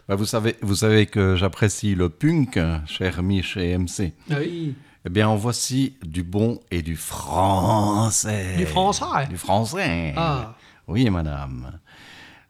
Bah, 0.08 0.16
vous, 0.16 0.26
savez, 0.26 0.56
vous 0.64 0.74
savez 0.78 1.06
que 1.06 1.36
j'apprécie 1.36 1.94
le 1.94 2.10
punk, 2.10 2.58
cher 2.88 3.22
Mich 3.22 3.56
et 3.58 3.78
MC. 3.78 4.14
Ah 4.32 4.38
oui. 4.40 4.74
Eh 5.06 5.10
bien, 5.10 5.30
en 5.30 5.38
voici 5.38 5.94
du 6.04 6.24
bon 6.24 6.60
et 6.72 6.82
du 6.82 6.98
français. 6.98 8.58
Du 8.58 8.66
français 8.66 9.28
Du 9.30 9.38
français. 9.38 10.14
Ah. 10.18 10.56
Oui, 10.88 11.10
madame. 11.10 11.80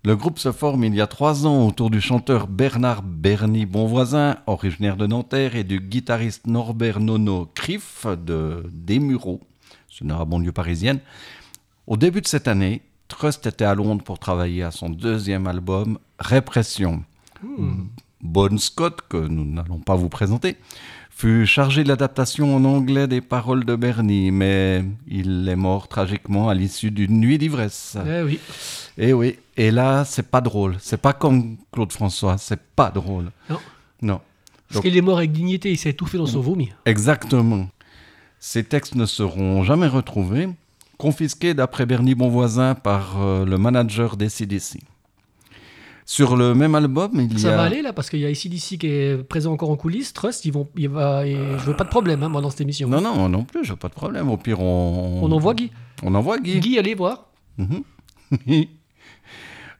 Le 0.04 0.16
groupe 0.16 0.40
se 0.40 0.52
forme 0.52 0.84
il 0.86 0.96
y 0.96 1.02
a 1.02 1.06
trois 1.06 1.46
ans 1.46 1.68
autour 1.68 1.92
du 1.92 2.02
chanteur 2.02 2.48
Bernard 2.48 3.04
Berny 3.04 3.68
Bonvoisin, 3.68 4.38
originaire 4.48 4.98
de 4.98 5.06
Nanterre, 5.06 5.56
et 5.56 5.64
du 5.64 5.80
guitariste 5.80 6.48
Norbert 6.48 7.00
Nono 7.00 7.52
Criff 7.54 8.08
de 8.08 8.64
Desmureaux, 8.72 9.42
une 10.02 10.16
banlieue 10.26 10.52
parisienne. 10.52 11.02
Au 11.86 11.98
début 11.98 12.22
de 12.22 12.28
cette 12.28 12.48
année, 12.48 12.82
Trust 13.10 13.46
était 13.46 13.66
à 13.66 13.76
Londres 13.76 14.04
pour 14.04 14.18
travailler 14.18 14.64
à 14.64 14.72
son 14.72 14.90
deuxième 14.90 15.46
album, 15.46 16.00
Répression. 16.18 17.04
Bon 18.22 18.58
Scott, 18.58 19.02
que 19.08 19.18
nous 19.18 19.46
n'allons 19.46 19.80
pas 19.80 19.96
vous 19.96 20.10
présenter, 20.10 20.58
fut 21.20 21.46
chargé 21.46 21.84
de 21.84 21.90
l'adaptation 21.90 22.56
en 22.56 22.64
anglais 22.64 23.06
des 23.06 23.20
paroles 23.20 23.66
de 23.66 23.76
Bernie, 23.76 24.32
mais 24.32 24.86
il 25.06 25.50
est 25.50 25.58
mort 25.58 25.90
tragiquement 25.90 26.48
à 26.48 26.54
l'issue 26.54 26.92
d'une 26.92 27.20
nuit 27.20 27.38
d'ivresse. 27.38 27.98
Eh 28.08 28.22
oui. 28.22 28.40
Et 28.98 29.12
oui, 29.12 29.38
et 29.58 29.70
là, 29.70 30.06
c'est 30.06 30.32
pas 30.32 30.40
drôle. 30.40 30.78
C'est 30.80 31.02
pas 31.02 31.12
comme 31.12 31.58
Claude 31.74 31.92
François, 31.92 32.38
c'est 32.38 32.62
pas 32.74 32.90
drôle. 32.90 33.32
Non. 33.50 33.60
Non. 34.02 34.22
Parce 34.70 34.80
qu'il 34.80 34.96
est 34.96 35.02
mort 35.02 35.18
avec 35.18 35.34
dignité, 35.34 35.72
il 35.72 35.78
s'est 35.78 35.90
étouffé 35.90 36.18
dans 36.18 36.26
son 36.26 36.40
vomi. 36.40 36.72
Exactement. 36.86 37.68
Ces 38.40 38.64
textes 38.64 38.96
ne 38.96 39.06
seront 39.06 39.64
jamais 39.64 39.88
retrouvés, 39.88 40.48
confisqués 40.98 41.54
d'après 41.54 41.86
Bernie 41.86 42.16
Bonvoisin 42.16 42.76
par 42.76 43.22
euh, 43.22 43.44
le 43.44 43.58
manager 43.58 44.16
des 44.16 44.30
CDC. 44.30 44.80
Sur 46.10 46.36
le 46.36 46.56
même 46.56 46.74
album, 46.74 47.12
il 47.14 47.38
y 47.38 47.40
Ça 47.40 47.54
a... 47.54 47.58
va 47.58 47.62
aller 47.62 47.84
là, 47.84 47.94
parce 47.94 48.10
qu'il 48.10 48.20
y 48.20 48.26
a 48.26 48.32
ici 48.32 48.50
d'ici 48.50 48.80
qui 48.80 48.88
est 48.88 49.24
présent 49.24 49.54
encore 49.54 49.70
en 49.70 49.76
coulisses. 49.76 50.12
Trust, 50.12 50.44
ils 50.44 50.52
vont, 50.52 50.68
il 50.76 50.90
va, 50.90 51.24
et 51.28 51.36
je 51.36 51.64
veux 51.66 51.76
pas 51.76 51.84
de 51.84 51.90
problème 51.90 52.24
hein, 52.24 52.30
moi 52.30 52.42
dans 52.42 52.50
cette 52.50 52.62
émission. 52.62 52.88
Non, 52.88 53.00
non, 53.00 53.30
non 53.30 53.44
plus, 53.44 53.64
j'ai 53.64 53.76
pas 53.76 53.90
de 53.90 53.94
problème. 53.94 54.28
Au 54.28 54.36
pire, 54.36 54.60
on... 54.60 55.20
On 55.22 55.32
envoie 55.32 55.54
Guy. 55.54 55.70
On 56.02 56.16
envoie 56.16 56.40
Guy. 56.40 56.60
Guy, 56.62 56.80
allez 56.80 56.96
voir. 56.96 57.26
Mhm. 57.60 57.84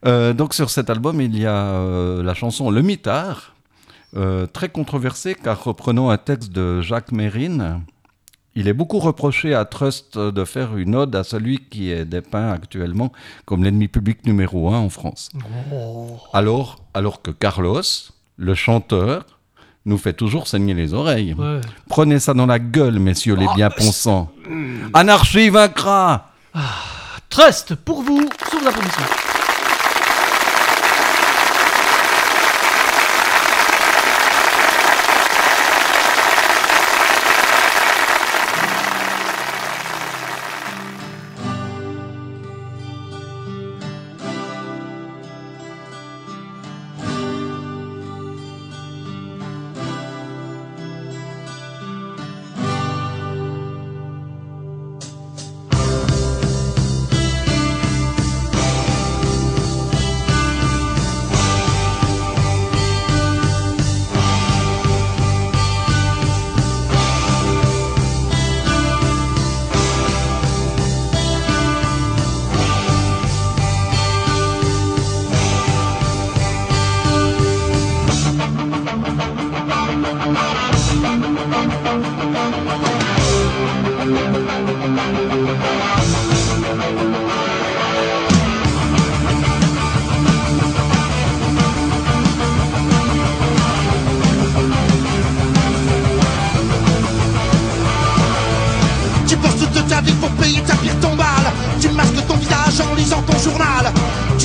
Euh, 0.06 0.32
donc 0.32 0.54
sur 0.54 0.70
cet 0.70 0.90
album, 0.90 1.20
il 1.20 1.38
y 1.38 1.46
a 1.46 1.74
euh, 1.74 2.24
la 2.24 2.34
chanson 2.34 2.70
Le 2.70 2.82
Mitard, 2.82 3.54
euh, 4.16 4.46
très 4.46 4.70
controversée 4.70 5.36
car 5.36 5.62
reprenant 5.62 6.10
un 6.10 6.18
texte 6.18 6.54
de 6.54 6.80
Jacques 6.80 7.12
Mérine, 7.12 7.82
il 8.60 8.68
est 8.68 8.74
beaucoup 8.74 9.00
reproché 9.00 9.56
à 9.56 9.64
Trust 9.64 10.18
de 10.18 10.44
faire 10.44 10.76
une 10.76 10.94
ode 10.94 11.16
à 11.16 11.24
celui 11.24 11.60
qui 11.60 11.92
est 11.92 12.04
dépeint 12.04 12.52
actuellement 12.52 13.14
comme 13.46 13.64
l'ennemi 13.64 13.88
public 13.88 14.26
numéro 14.26 14.70
un 14.74 14.78
en 14.80 14.90
France. 14.90 15.30
Alors, 16.34 16.80
alors 16.94 17.22
que 17.22 17.32
Carlos, 17.32 17.82
le 18.36 18.54
chanteur, 18.56 19.26
nous 19.86 19.98
fait 19.98 20.12
toujours 20.12 20.48
saigner 20.48 20.74
les 20.74 20.94
oreilles. 20.94 21.34
Ouais. 21.36 21.62
Prenez 21.88 22.20
ça 22.20 22.34
dans 22.34 22.48
la 22.48 22.60
gueule, 22.60 23.00
messieurs 23.00 23.36
les 23.36 23.48
Ah, 23.50 23.56
bien-pensants. 23.56 24.30
Anarchie 24.94 25.50
vaincra 25.50 26.32
Trust, 27.30 27.76
pour 27.76 28.02
vous, 28.02 28.28
sous 28.52 28.60
vos 28.60 28.72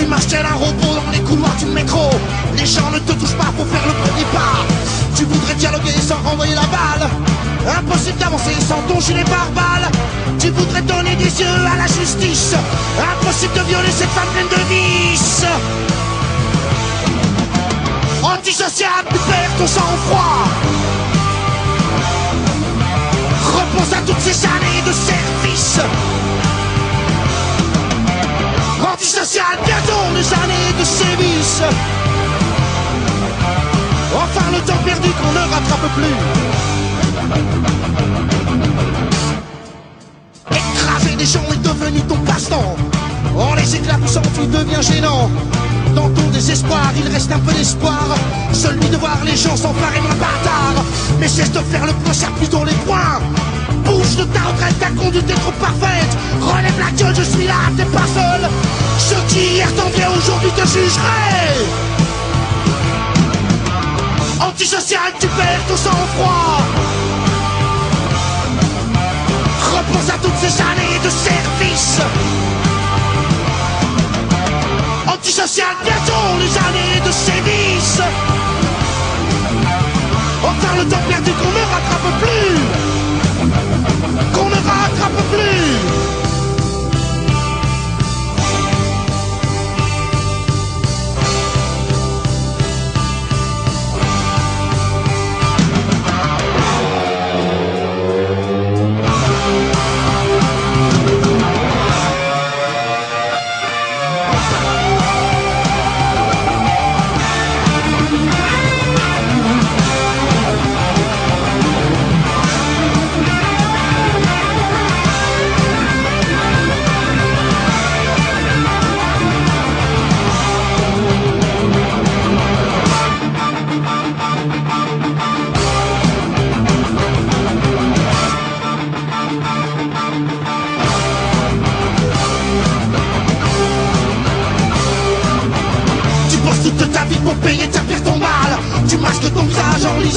Tu 0.05 0.11
marches 0.11 0.35
un 0.35 0.55
robot 0.57 1.01
dans 1.01 1.13
les 1.13 1.21
couloirs 1.21 1.57
du 1.59 1.65
métro. 1.65 2.11
Les 2.59 2.67
gens 2.67 2.91
ne 2.91 2.99
te 2.99 3.13
touchent 3.13 3.39
pas 3.39 3.51
pour 3.57 3.67
faire 3.67 3.87
le 3.87 3.95
premier 4.05 4.27
pas. 4.35 4.61
Tu 5.17 5.25
voudrais 5.25 5.55
dialoguer 5.55 5.93
sans 5.93 6.17
renvoyer 6.29 6.55
la 6.55 6.67
balle. 6.77 7.09
Impossible 7.79 8.19
d'avancer 8.19 8.53
sans 8.61 8.83
ton 8.87 9.01
gilet 9.01 9.25
pare-balles. 9.25 9.91
Tu 10.39 10.51
voudrais 10.51 10.83
donner 10.83 11.17
des 11.17 11.41
yeux 11.41 11.57
à 11.73 11.77
la 11.79 11.87
justice. 11.87 12.55
Impossible 13.01 13.55
de 13.55 13.63
violer 13.63 13.91
cette 13.91 14.11
femme 14.11 14.29
pleine 14.35 14.49
de 14.49 14.63
vices. 14.69 15.47
Antisocial, 18.23 19.05
tu 19.09 19.17
perds 19.17 19.55
ton 19.57 19.67
sang-froid. 19.67 20.45
Repense 23.57 23.93
à 23.95 24.03
toutes 24.07 24.21
ces 24.21 24.45
années 24.45 24.83
de 24.87 24.93
service 24.93 25.81
Antisocial, 29.05 29.59
bientôt 29.67 30.01
les 30.17 30.33
années 30.33 30.73
de 30.79 30.85
sévices 30.85 31.61
Enfin 34.17 34.51
le 34.51 34.61
temps 34.61 34.83
perdu 34.83 35.11
qu'on 35.11 35.33
ne 35.33 35.41
rattrape 35.41 35.93
plus. 35.95 36.17
Écraser 40.57 41.17
des 41.17 41.27
gens 41.27 41.45
est 41.53 41.63
devenu 41.63 42.01
ton 42.09 42.17
passe-temps. 42.17 42.77
En 43.37 43.55
les 43.57 43.77
éclaboussant 43.77 44.23
tu 44.35 44.47
deviens 44.47 44.81
gênant. 44.81 45.29
Dans 45.95 46.09
ton 46.09 46.31
désespoir 46.31 46.91
il 46.97 47.13
reste 47.13 47.31
un 47.31 47.41
peu 47.41 47.53
d'espoir. 47.53 48.07
Celui 48.55 48.89
de 48.89 48.97
voir 48.97 49.19
les 49.23 49.37
gens 49.37 49.55
s'emparer 49.55 49.99
d'un 49.99 50.15
bâtard. 50.15 50.83
Mais 51.21 51.29
cesse 51.29 51.53
de 51.53 51.61
faire 51.61 51.85
le 51.85 52.15
serre 52.15 52.33
plutôt 52.33 52.65
les 52.65 52.73
poings 52.87 53.21
Bouge 54.05 54.17
de 54.17 54.25
ta 54.25 54.41
retraite, 54.41 54.79
ta 54.79 54.91
conduite 54.91 55.31
est 55.31 55.35
trop 55.35 55.53
parfaite. 55.53 56.17
Relève 56.41 56.79
la 56.79 56.91
gueule, 56.91 57.15
je 57.17 57.23
suis 57.23 57.47
là, 57.47 57.55
t'es 57.77 57.85
pas 57.85 58.07
seul. 58.13 58.51
Ceux 58.99 59.23
qui 59.29 59.55
hier 59.55 59.75
t'enviaient 59.75 60.13
aujourd'hui 60.17 60.51
te 60.51 60.67
jugeraient 60.67 61.65
Antisocial, 64.41 65.13
tu 65.19 65.27
perds 65.29 65.65
ton 65.69 65.77
sang-froid. 65.77 66.61
Repense 69.73 70.11
à 70.11 70.19
toutes 70.23 70.39
ces 70.39 70.61
années 70.61 70.99
de 71.03 71.11
service. 71.11 72.01
Antisocial, 75.07 75.75
bientôt 75.83 76.29
les 76.41 76.59
années 76.59 77.01
de 77.07 77.11
sévices. 77.11 78.03
Enfin 80.43 80.77
le 80.77 80.85
temps 80.91 81.05
perdu 81.09 81.31
qu'on 81.31 81.49
ne 81.49 81.65
rattrape 81.73 82.21
plus 82.21 83.04
Qu'on 84.33 84.49
ne 84.49 84.55
rattrape 84.55 85.23
plus 85.31 85.54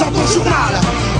ton 0.05 0.27
journal 0.27 0.73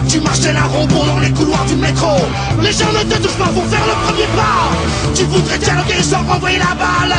Tu 0.08 0.20
marches 0.22 0.42
tel 0.42 0.56
un 0.56 0.86
dans 0.86 1.20
les 1.20 1.32
couloirs 1.32 1.66
du 1.66 1.76
métro. 1.76 2.16
Les 2.62 2.72
gens 2.72 2.92
ne 2.94 3.04
te 3.04 3.18
touchent 3.22 3.38
pas 3.38 3.50
pour 3.50 3.66
faire 3.66 3.86
le 3.86 3.96
premier 4.06 4.28
pas. 4.36 4.70
Tu 5.16 5.24
voudrais 5.24 5.58
dialoguer 5.58 6.04
sans 6.04 6.24
renvoyer 6.24 6.60
la 6.60 6.76
balle. 6.76 7.16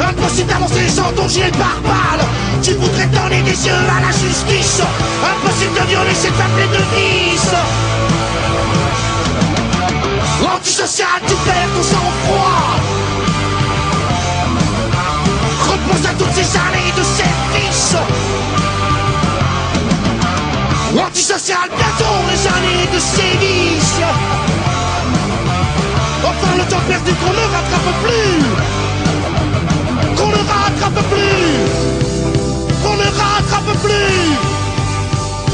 Impossible 0.00 0.48
d'avancer 0.48 0.88
sans 0.88 1.12
ton 1.12 1.28
gilet 1.28 1.52
par 1.52 1.78
balle. 1.82 2.24
Tu 2.62 2.72
voudrais 2.74 3.06
donner 3.06 3.42
des 3.42 3.66
yeux 3.66 3.72
à 3.96 4.00
la 4.00 4.12
justice. 4.12 4.80
Impossible 5.22 5.74
de 5.80 5.86
violer 5.88 6.14
cette 6.14 6.34
femme 6.34 6.56
de 6.56 6.82
vices. 6.96 7.54
Antisocial, 10.56 11.20
tu 11.26 11.34
perds 11.34 11.68
ton 11.76 11.82
sang-froid. 11.82 12.80
Repose 15.68 16.06
à 16.06 16.14
toutes 16.18 16.32
ces 16.32 16.56
années 16.56 16.92
de 16.96 17.02
service. 17.02 17.96
Antisocial, 20.96 21.68
bientôt 21.76 22.18
les 22.30 22.46
années 22.46 22.86
de 22.92 22.98
sévice. 23.00 24.00
Enfin 26.22 26.56
le 26.56 26.64
temps 26.70 26.84
perdu 26.88 27.12
qu'on 27.14 27.32
ne 27.32 27.46
rattrape 27.54 27.94
plus. 28.04 28.44
Qu'on 30.16 30.28
ne 30.28 30.36
rattrape 30.36 31.02
plus. 31.10 31.46
Qu'on 32.82 32.96
ne 32.96 33.08
rattrape 33.18 33.74
plus. 33.82 34.38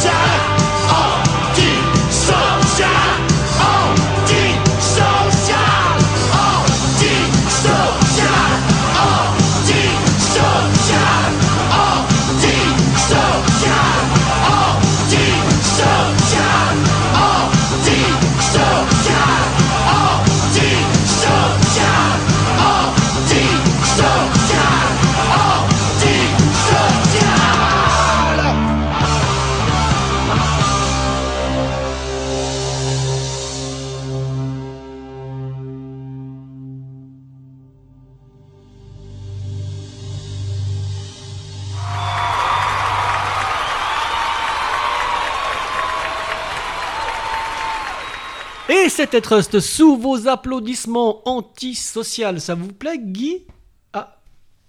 c'était 49.00 49.22
Trust 49.22 49.60
sous 49.60 49.96
vos 49.96 50.28
applaudissements 50.28 51.26
antisocial. 51.26 52.38
Ça 52.38 52.54
vous 52.54 52.70
plaît, 52.70 52.98
Guy? 52.98 53.46
Ah, 53.94 54.20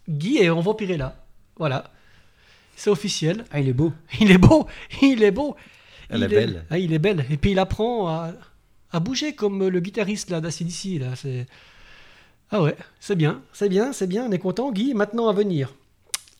Guy 0.07 0.37
est 0.37 0.49
en 0.49 0.61
Vampirella. 0.61 1.21
Voilà. 1.57 1.91
C'est 2.77 2.89
officiel. 2.89 3.43
Ah, 3.51 3.59
il 3.59 3.67
est 3.67 3.73
beau. 3.73 3.91
Il 4.21 4.31
est 4.31 4.37
beau. 4.37 4.67
Il 5.01 5.21
est 5.21 5.31
beau. 5.31 5.57
Elle 6.07 6.19
Il 6.19 6.23
est 6.23 6.27
belle. 6.29 6.65
Ah, 6.69 6.77
il 6.77 6.93
est 6.93 6.99
belle. 6.99 7.25
Et 7.29 7.35
puis 7.35 7.51
il 7.51 7.59
apprend 7.59 8.07
à, 8.07 8.31
à 8.93 9.01
bouger 9.01 9.35
comme 9.35 9.67
le 9.67 9.79
guitariste 9.81 10.29
là 10.29 10.39
d'ACDC. 10.39 11.01
Là. 11.01 11.17
C'est... 11.17 11.45
Ah 12.51 12.61
ouais, 12.61 12.77
c'est 13.01 13.17
bien. 13.17 13.41
C'est 13.51 13.67
bien, 13.67 13.91
c'est 13.91 14.07
bien. 14.07 14.27
On 14.27 14.31
est 14.31 14.39
content. 14.39 14.71
Guy, 14.71 14.93
maintenant 14.93 15.27
à 15.27 15.33
venir. 15.33 15.73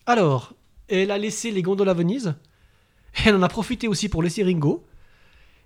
Alors, 0.06 0.54
elle 0.88 1.10
a 1.10 1.18
laissé 1.18 1.50
les 1.50 1.60
gondoles 1.60 1.90
à 1.90 1.94
Venise. 1.94 2.36
Elle 3.26 3.34
en 3.34 3.42
a 3.42 3.48
profité 3.48 3.86
aussi 3.86 4.08
pour 4.08 4.22
laisser 4.22 4.42
Ringo. 4.42 4.82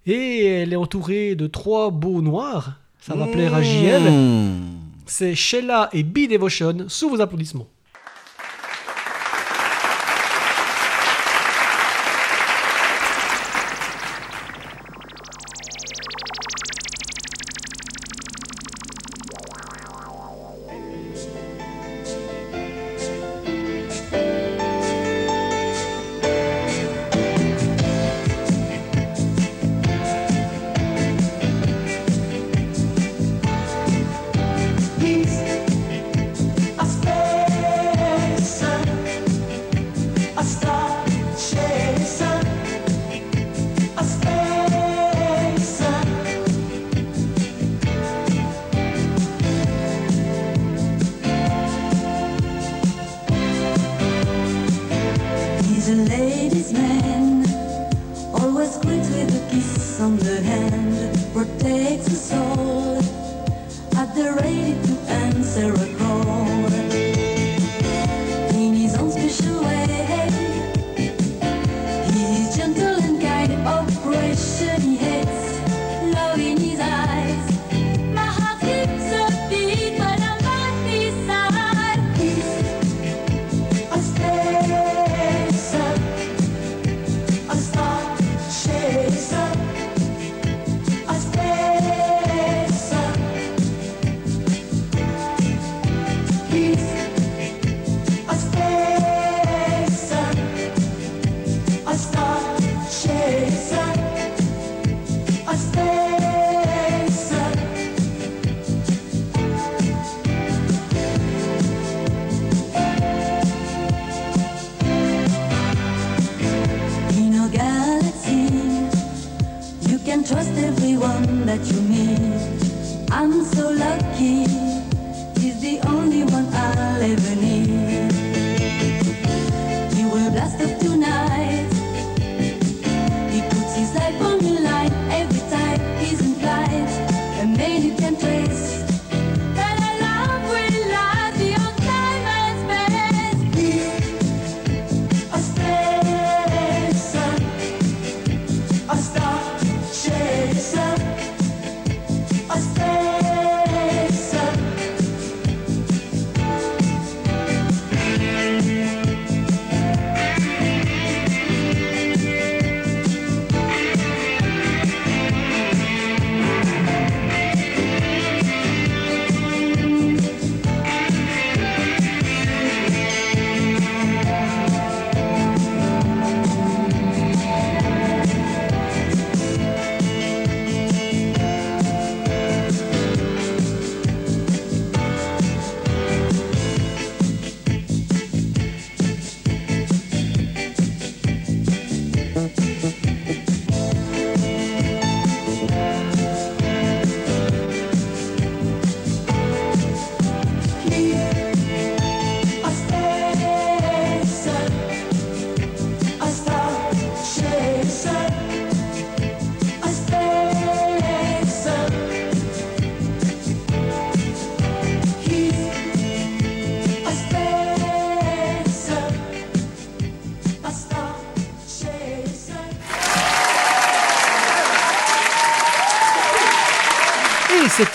Et 0.07 0.45
elle 0.45 0.73
est 0.73 0.77
entourée 0.77 1.35
de 1.35 1.47
trois 1.47 1.91
beaux 1.91 2.23
noirs. 2.23 2.81
Ça 3.01 3.15
va 3.15 3.27
plaire 3.27 3.55
à 3.55 3.63
JL. 3.63 4.11
Mmh. 4.11 4.61
C'est 5.07 5.35
Sheila 5.35 5.89
et 5.93 6.03
Be 6.03 6.29
Devotion 6.29 6.87
sous 6.89 7.09
vos 7.09 7.21
applaudissements. 7.21 7.69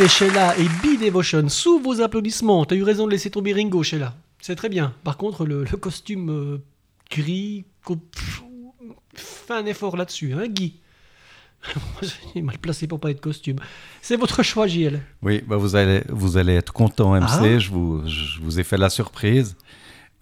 C'était 0.02 0.32
Sheila 0.32 0.58
et 0.58 0.64
B-Devotion. 0.64 1.47
Sous 1.49 1.80
vos 1.80 2.02
applaudissements, 2.02 2.66
t'as 2.66 2.76
eu 2.76 2.82
raison 2.82 3.06
de 3.06 3.12
laisser 3.12 3.30
tomber 3.30 3.54
Ringo, 3.54 3.84
Sheila. 3.84 4.16
C'est 4.39 4.56
très 4.56 4.70
bien. 4.70 4.95
Par 5.04 5.16
contre, 5.16 5.45
le, 5.45 5.64
le 5.64 5.78
costume 5.78 6.30
euh, 6.32 6.58
gris, 7.12 7.66
pff, 7.86 8.41
fais 9.14 9.54
un 9.54 9.66
effort 9.68 9.97
là-dessus, 9.97 10.34
hein, 10.34 10.47
Guy 10.47 10.80
est 12.36 12.41
mal 12.41 12.58
placé 12.58 12.88
pour 12.88 12.99
pas 12.99 13.12
être 13.12 13.22
costume. 13.22 13.58
C'est 14.02 14.16
votre 14.16 14.41
choix, 14.41 14.66
JL. 14.66 15.02
Oui, 15.22 15.43
bah 15.45 15.58
vous, 15.58 15.76
allez, 15.76 16.02
vous 16.10 16.38
allez 16.38 16.56
être 16.56 16.74
content, 16.74 17.14
MC. 17.14 17.28
Ah. 17.30 17.60
Je, 17.60 17.70
vous, 17.70 18.02
je 18.08 18.39
vous 18.41 18.60
ai 18.60 18.64
fait 18.64 18.78
la 18.78 18.89
surprise. 18.89 19.56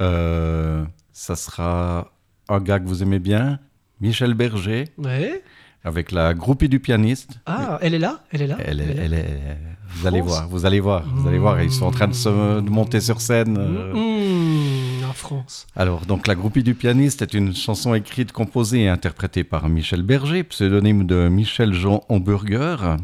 Euh, 0.02 0.84
ça 1.14 1.38
sera 1.38 2.12
un 2.50 2.60
gars 2.60 2.82
que 2.82 2.86
vous 2.86 3.02
aimez 3.02 3.20
bien, 3.20 3.60
Michel 4.02 4.34
Berger, 4.34 4.90
Ouais. 4.98 5.42
Avec 5.84 6.12
la 6.12 6.34
groupie 6.34 6.70
du 6.70 6.80
pianiste. 6.80 7.40
Ah, 7.46 7.80
elle 7.82 7.94
est 7.94 8.00
là 8.00 8.22
Elle 8.32 8.42
est 8.44 8.48
là 8.48 8.58
Elle 8.64 8.80
est, 8.82 8.84
Elle 8.84 8.92
est 8.92 9.06
elle 9.06 9.14
est- 9.14 9.58
vous 9.92 10.06
allez 10.08 10.22
voir, 10.22 10.48
vous 10.48 10.66
allez 10.68 10.80
voir, 10.80 11.04
vous 11.16 11.28
allez 11.28 11.40
voir. 11.40 11.62
Ils 11.64 11.72
sont 11.72 11.86
en 11.86 11.92
train 11.92 12.08
de 12.08 12.14
se 12.14 12.30
de 12.62 12.70
monter 12.70 13.02
sur 13.02 13.22
scène. 13.22 13.58
Mmh, 13.58 15.04
en 15.10 15.14
France. 15.14 15.66
Alors, 15.76 16.06
donc, 16.06 16.28
la 16.28 16.36
groupie 16.36 16.62
du 16.62 16.76
pianiste 16.76 17.24
est 17.24 17.34
une 17.34 17.56
chanson 17.56 17.96
écrite, 17.96 18.32
composée 18.32 18.82
et 18.84 18.88
interprétée 18.88 19.44
par 19.44 19.68
Michel 19.68 20.04
Berger, 20.04 20.44
pseudonyme 20.44 21.06
de 21.08 21.28
Michel 21.28 21.74
Jean 21.74 22.04
Hamburger. 22.08 22.98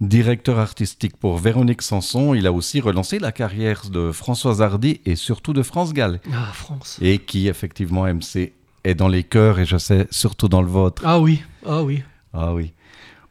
Directeur 0.00 0.58
artistique 0.58 1.16
pour 1.16 1.38
Véronique 1.38 1.82
Sanson, 1.82 2.34
il 2.34 2.46
a 2.46 2.52
aussi 2.52 2.80
relancé 2.80 3.18
la 3.18 3.32
carrière 3.32 3.82
de 3.90 4.12
Françoise 4.12 4.60
Hardy 4.62 5.00
et 5.06 5.16
surtout 5.16 5.52
de 5.52 5.62
France 5.62 5.92
Gall. 5.92 6.20
Ah, 6.32 6.50
France. 6.52 6.98
Et 7.02 7.18
qui, 7.18 7.48
effectivement, 7.48 8.06
MC, 8.06 8.52
est 8.88 8.94
dans 8.94 9.08
les 9.08 9.22
cœurs 9.24 9.58
et 9.58 9.66
je 9.66 9.76
sais, 9.76 10.06
surtout 10.10 10.48
dans 10.48 10.62
le 10.62 10.68
vôtre. 10.68 11.02
Ah 11.04 11.20
oui, 11.20 11.42
ah 11.66 11.82
oui. 11.82 12.02
Ah 12.32 12.54
oui. 12.54 12.72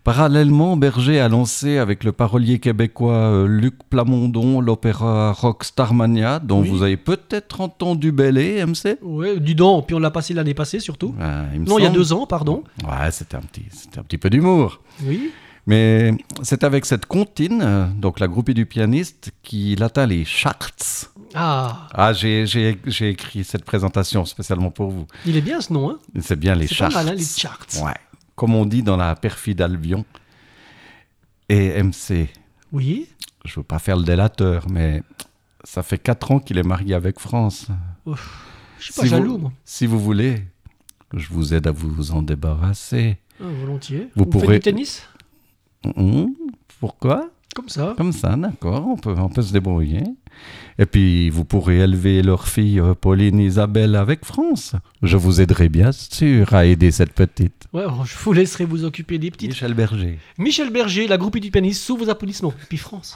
Parallèlement, 0.04 0.78
Berger 0.78 1.20
a 1.20 1.30
lancé 1.30 1.80
avec 1.80 2.04
le 2.04 2.12
parolier 2.12 2.60
québécois 2.60 3.14
euh, 3.16 3.48
Luc 3.48 3.74
Plamondon 3.90 4.62
l'opéra 4.62 5.32
rock 5.32 5.64
Starmania, 5.64 6.38
dont 6.38 6.62
Oui. 6.62 6.70
vous 6.70 6.84
avez 6.84 6.96
peut-être 6.98 7.60
entendu 7.62 8.12
bêler, 8.12 8.64
MC. 8.64 9.00
Ouais, 9.02 9.40
du 9.40 9.56
dent, 9.56 9.82
puis 9.82 9.96
on 9.96 10.00
l'a 10.00 10.12
passé 10.12 10.36
l'année 10.36 10.54
passée 10.54 10.80
surtout. 10.80 11.16
Ah, 11.20 11.46
il 11.56 11.62
me 11.62 11.66
non, 11.66 11.80
il 11.80 11.84
y 11.84 11.88
a 11.88 11.90
deux 11.90 12.14
ans, 12.14 12.28
pardon. 12.28 12.64
Ouais, 12.84 13.10
c'était 13.10 13.36
un 13.38 13.42
petit, 13.42 13.66
c'était 13.72 13.98
un 13.98 14.04
petit 14.04 14.20
peu 14.20 14.30
d'humour. 14.30 14.80
Oui. 15.04 15.32
Mais 15.66 16.14
c'est 16.44 16.64
avec 16.64 16.86
cette 16.86 17.08
comptine, 17.08 17.62
euh, 17.64 17.86
donc 17.98 18.20
la 18.20 18.28
groupie 18.28 18.54
du 18.54 18.68
pianiste, 18.68 19.32
qu'il 19.42 19.82
atteint 19.82 20.06
les 20.06 20.24
charts. 20.24 20.70
Ah, 21.34 21.88
Ah, 21.94 22.14
j'ai, 22.14 22.44
écrit 23.02 23.44
cette 23.44 23.66
présentation 23.66 24.24
spécialement 24.26 24.72
pour 24.72 24.90
vous. 24.92 25.06
il 25.26 25.36
est 25.36 25.42
bien 25.42 25.60
ce 25.62 25.74
nom, 25.74 25.90
hein 25.92 26.00
C'est 26.22 26.40
bien 26.40 26.56
les 26.56 26.68
C'est 26.68 26.76
charts. 26.76 26.90
pas 26.94 27.04
mal, 27.04 27.10
hein, 27.10 27.16
les 27.16 27.24
charts. 27.24 27.66
Ouais. 27.84 27.94
Comme 28.36 28.56
on 28.56 28.66
dit 28.66 28.84
dans 28.84 28.98
la 28.98 29.16
perfide 29.16 29.62
Albion. 29.62 30.06
Et 31.50 31.82
MC, 31.84 32.30
Oui. 32.72 33.08
je 33.44 33.56
veux 33.60 33.64
pas 33.64 33.80
faire 33.80 33.98
le 33.98 34.04
délateur, 34.04 34.66
mais 34.70 35.04
ça 35.64 35.84
fait 35.84 35.98
4 36.00 36.32
ans 36.32 36.40
qu'il 36.40 36.58
est 36.58 36.64
marié 36.64 36.94
avec 36.96 37.20
France. 37.20 37.68
Ouf, 38.06 38.46
Je 38.80 38.86
suis 38.86 38.94
pas 38.94 39.02
Si 39.04 39.08
vous- 39.08 39.16
jaloux, 39.16 39.38
moi. 39.38 39.52
Si 39.64 39.86
vous 39.86 40.00
voulez, 40.00 40.44
je 41.14 41.28
vous 41.30 41.54
aide 41.54 41.68
à 41.68 41.72
vous 41.72 42.12
en 42.12 42.22
débarrasser. 42.22 43.18
Ah, 43.40 43.46
volontiers. 43.62 44.10
Vous 44.16 44.24
faites 44.24 44.32
pourrez- 44.32 44.56
du 44.58 44.64
tennis? 44.64 45.08
Hum, 45.96 46.34
Pourquoi? 46.80 47.30
Comme 47.56 47.70
ça. 47.70 47.94
Comme 47.96 48.12
ça, 48.12 48.36
d'accord, 48.36 48.86
on 48.88 48.98
peut, 48.98 49.16
on 49.18 49.30
peut 49.30 49.42
se 49.42 49.54
débrouiller. 49.54 50.04
Et 50.78 50.86
puis, 50.86 51.30
vous 51.30 51.46
pourrez 51.46 51.80
élever 51.80 52.22
leur 52.22 52.48
fille 52.48 52.80
euh, 52.80 52.94
Pauline 52.94 53.40
Isabelle 53.40 53.96
avec 53.96 54.26
France. 54.26 54.76
Je 55.02 55.16
vous 55.16 55.40
aiderai 55.40 55.70
bien 55.70 55.92
sûr 55.92 56.54
à 56.54 56.66
aider 56.66 56.92
cette 56.92 57.14
petite. 57.14 57.68
Ouais, 57.74 57.86
je 58.04 58.16
vous 58.18 58.34
laisserai 58.34 58.66
vous 58.66 58.84
occuper 58.84 59.18
des 59.18 59.32
petites. 59.32 59.52
Michel 59.52 59.74
Berger. 59.74 60.20
Michel 60.38 60.70
Berger, 60.72 61.08
la 61.08 61.18
groupie 61.18 61.40
du 61.40 61.52
pianiste, 61.52 61.82
sous 61.82 61.96
vos 61.98 62.10
applaudissements. 62.10 62.54
Et 62.64 62.68
puis 62.68 62.78
France. 62.78 63.16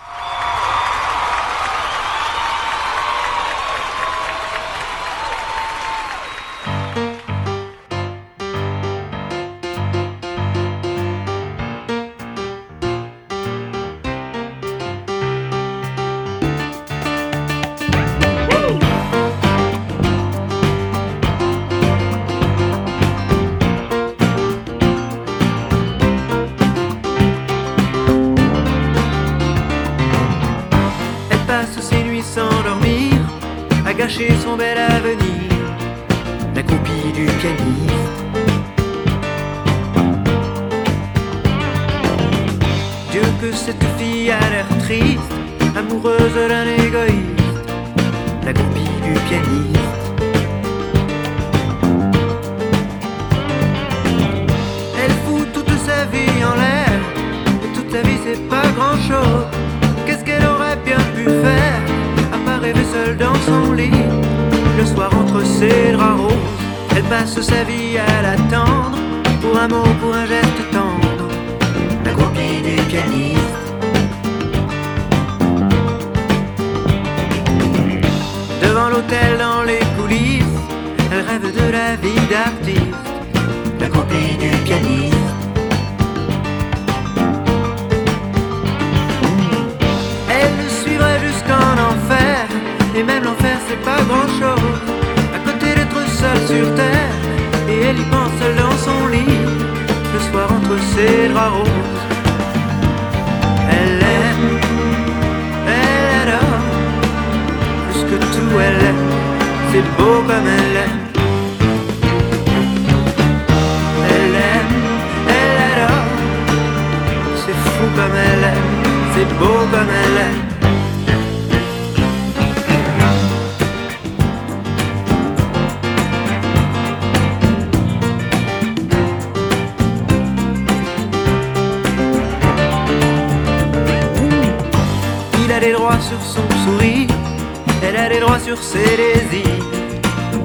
Droits 138.19 138.39
sur 138.39 138.61
ses 138.61 138.97
désirs. 138.97 139.65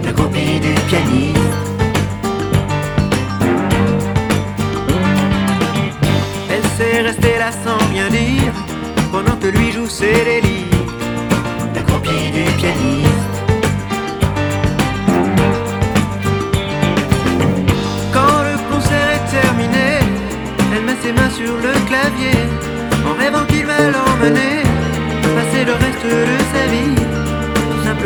La 0.05 0.13
copie 0.13 0.61
du 0.61 0.75
pianiste. 0.89 1.39
Elle 6.51 6.67
sait 6.77 7.01
rester 7.01 7.39
là 7.39 7.51
sans 7.65 7.79
rien 7.93 8.09
dire 8.11 8.53
pendant 9.11 9.37
que 9.37 9.49
lui 9.49 9.73
joue 9.73 9.89
ses 9.89 10.13
délires. 10.31 10.85
La 11.75 11.83
copie 11.83 12.31
du 12.37 12.45
pianiste. 12.61 13.37
Quand 18.13 18.39
le 18.49 18.57
concert 18.71 19.09
est 19.17 19.27
terminé, 19.41 19.89
elle 20.75 20.85
met 20.85 20.99
ses 21.03 21.13
mains 21.13 21.31
sur 21.31 21.55
le 21.67 21.73
clavier 21.89 22.39
en 23.09 23.15
rêvant 23.21 23.45
qu'il 23.47 23.67
va 23.67 23.79
l'emmener 23.95 24.63
passer 25.35 25.65
le 25.65 25.73
reste 25.73 26.05
de 26.05 26.37
sa 26.53 26.67
vie. 26.73 27.34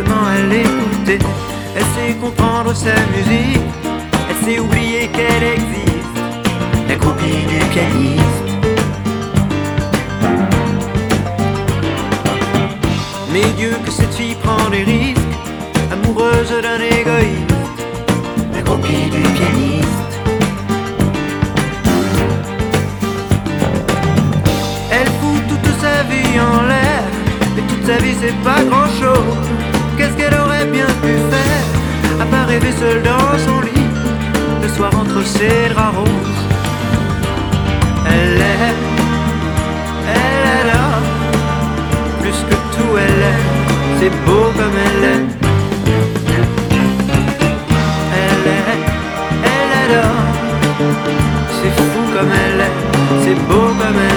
Elle 0.01 1.83
sait 1.83 2.15
comprendre 2.21 2.73
sa 2.75 2.95
musique, 3.17 3.61
elle 4.31 4.45
sait 4.45 4.61
oublier 4.61 5.09
qu'elle 5.09 5.43
existe. 5.43 5.89
La 6.89 6.95
groupie 6.95 7.45
du 7.49 7.59
pianiste. 7.73 8.25
Mais 13.33 13.43
Dieu 13.57 13.73
que 13.85 13.91
cette 13.91 14.15
fille 14.15 14.37
prend 14.37 14.71
des 14.71 14.85
risques, 14.85 15.21
amoureuse 15.93 16.51
d'un 16.63 16.81
égoïste. 16.81 17.55
La 18.55 18.63
du 18.63 19.23
pianiste. 19.37 20.13
Elle 24.93 25.09
fout 25.21 25.43
toute 25.49 25.81
sa 25.81 26.03
vie 26.05 26.39
en 26.41 26.63
l'air, 26.69 27.03
et 27.57 27.63
toute 27.63 27.85
sa 27.85 27.99
vie 27.99 28.15
c'est 28.21 28.37
pas 28.45 28.63
grand 28.63 28.87
chose 29.01 29.58
rêver 32.59 32.75
seule 32.79 33.03
dans 33.03 33.39
son 33.39 33.61
lit, 33.61 33.89
le 34.63 34.69
soir 34.69 34.91
entre 34.95 35.25
ses 35.25 35.69
draps 35.73 35.97
roses. 35.97 36.43
Elle 38.07 38.41
est, 38.41 38.75
elle 40.15 40.47
est 40.57 40.65
là, 40.73 40.85
plus 42.21 42.39
que 42.49 42.57
tout 42.75 42.93
elle 42.97 43.23
est, 43.33 43.43
c'est 44.01 44.15
beau 44.27 44.45
comme 44.57 44.77
elle 44.87 45.05
est. 45.15 45.25
Elle 48.23 48.47
est, 48.57 48.79
elle 49.53 49.73
est 49.81 49.89
là, 49.95 50.09
c'est 51.59 51.75
fou 51.83 52.03
comme 52.15 52.33
elle 52.45 52.61
est, 52.61 52.77
c'est 53.25 53.39
beau 53.49 53.67
comme 53.79 53.97
elle 53.97 54.05
est. 54.05 54.08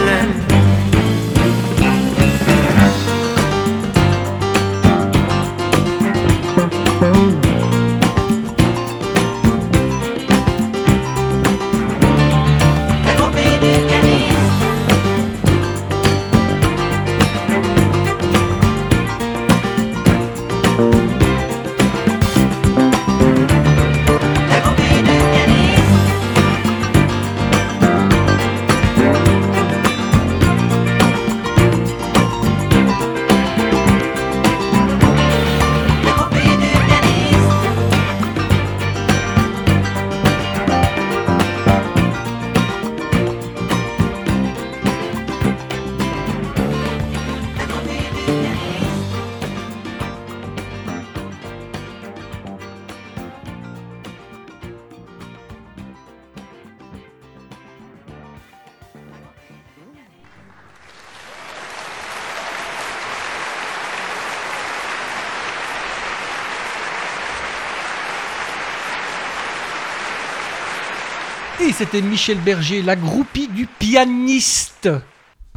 c'était 71.81 72.01
Michel 72.03 72.37
Berger, 72.39 72.83
la 72.83 72.95
groupie 72.95 73.47
du 73.47 73.65
pianiste. 73.65 74.87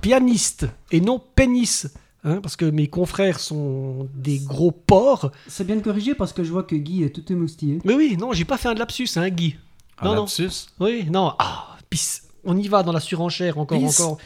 Pianiste 0.01 0.67
et 0.91 1.03
non 1.03 1.19
pénis. 1.35 1.87
hein, 2.25 2.41
parce 2.43 2.57
que 2.57 2.65
mes 2.65 2.87
confrères 2.87 3.39
sont 3.39 4.09
des 4.15 4.39
gros 4.39 4.71
porcs. 4.73 5.31
C'est 5.49 5.65
bien 5.67 5.77
de 5.77 5.83
corriger 5.83 6.15
parce 6.15 6.33
que 6.33 6.43
je 6.43 6.51
vois 6.51 6.63
que 6.63 6.77
Guy 6.77 7.03
est 7.05 7.11
tout 7.11 7.31
émoustillé. 7.31 7.79
Mais 7.85 7.93
oui, 7.93 8.17
non, 8.19 8.33
j'ai 8.33 8.47
pas 8.47 8.57
fait 8.57 8.69
un 8.69 8.75
lapsus, 8.75 9.09
hein, 9.17 9.29
Guy. 9.29 9.57
Un 9.99 10.07
non, 10.07 10.15
lapsus 10.23 10.69
non. 10.81 10.87
Oui, 10.87 11.05
non. 11.11 11.35
Ah, 11.39 11.77
pis, 11.91 12.23
on 12.45 12.57
y 12.57 12.69
va 12.69 12.83
dans 12.83 12.93
la 12.93 13.01
surenchère 13.01 13.59
encore, 13.59 13.85
encore. 13.85 14.17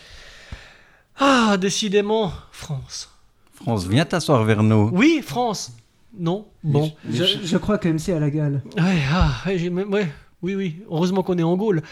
Ah, 1.18 1.56
décidément, 1.60 2.32
France. 2.52 3.10
France, 3.54 3.86
viens 3.88 4.04
t'asseoir 4.04 4.44
vers 4.44 4.62
nous. 4.62 4.88
Oui, 4.92 5.20
France. 5.24 5.72
Non, 6.16 6.46
bon. 6.62 6.92
Je, 7.10 7.24
je 7.44 7.56
crois 7.56 7.76
que 7.78 7.88
MC 7.88 8.10
a 8.10 8.20
la 8.20 8.30
gale. 8.30 8.62
Ouais, 8.76 9.02
ah, 9.12 9.32
ouais, 9.46 9.58
j'ai- 9.58 9.68
ouais, 9.68 10.08
oui, 10.42 10.54
oui. 10.54 10.76
Heureusement 10.90 11.22
qu'on 11.22 11.38
est 11.38 11.42
en 11.42 11.56
Gaule. 11.56 11.82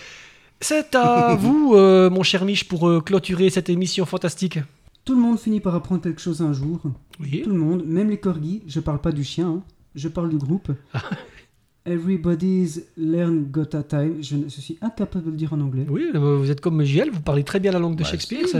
C'est 0.60 0.94
à 0.94 1.34
vous, 1.38 1.74
euh, 1.74 2.10
mon 2.10 2.22
cher 2.22 2.44
Mich, 2.44 2.68
pour 2.68 2.88
euh, 2.88 3.00
clôturer 3.00 3.50
cette 3.50 3.68
émission 3.68 4.06
fantastique. 4.06 4.58
Tout 5.04 5.14
le 5.14 5.20
monde 5.20 5.38
finit 5.38 5.60
par 5.60 5.74
apprendre 5.74 6.02
quelque 6.02 6.20
chose 6.20 6.42
un 6.42 6.52
jour. 6.52 6.80
Oui. 7.20 7.42
Tout 7.44 7.50
le 7.50 7.56
monde, 7.56 7.84
même 7.86 8.10
les 8.10 8.18
corgis. 8.18 8.62
Je 8.66 8.80
parle 8.80 9.00
pas 9.00 9.12
du 9.12 9.22
chien, 9.22 9.48
hein. 9.48 9.62
je 9.94 10.08
parle 10.08 10.30
du 10.30 10.36
groupe. 10.36 10.72
Everybody's 11.86 12.82
learn 12.96 13.44
got 13.44 13.76
a 13.76 13.84
time. 13.84 14.16
Je, 14.20 14.48
suis 14.48 14.76
incapable 14.82 15.26
de 15.26 15.30
le 15.30 15.36
dire 15.36 15.52
en 15.52 15.60
anglais. 15.60 15.86
Oui, 15.88 16.06
euh, 16.12 16.36
vous 16.36 16.50
êtes 16.50 16.60
comme 16.60 16.82
JL, 16.82 17.10
vous 17.12 17.20
parlez 17.20 17.44
très 17.44 17.60
bien 17.60 17.70
la 17.70 17.78
langue 17.78 17.94
de 17.94 18.02
Shakespeare. 18.02 18.48
ça, 18.48 18.58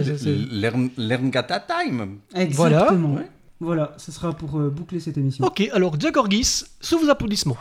Learn, 0.53 0.91
learn 0.97 1.30
Gata 1.30 1.59
Time. 1.59 2.18
Exactement. 2.32 3.09
Voilà. 3.09 3.26
Voilà, 3.59 3.95
ce 3.97 4.12
sera 4.12 4.32
pour 4.32 4.61
euh, 4.61 4.68
boucler 4.68 5.01
cette 5.01 5.16
émission. 5.16 5.45
Ok, 5.45 5.68
alors 5.72 5.97
Diagorgis, 5.97 6.64
sous 6.80 6.99
vos 6.99 7.09
applaudissements. 7.09 7.57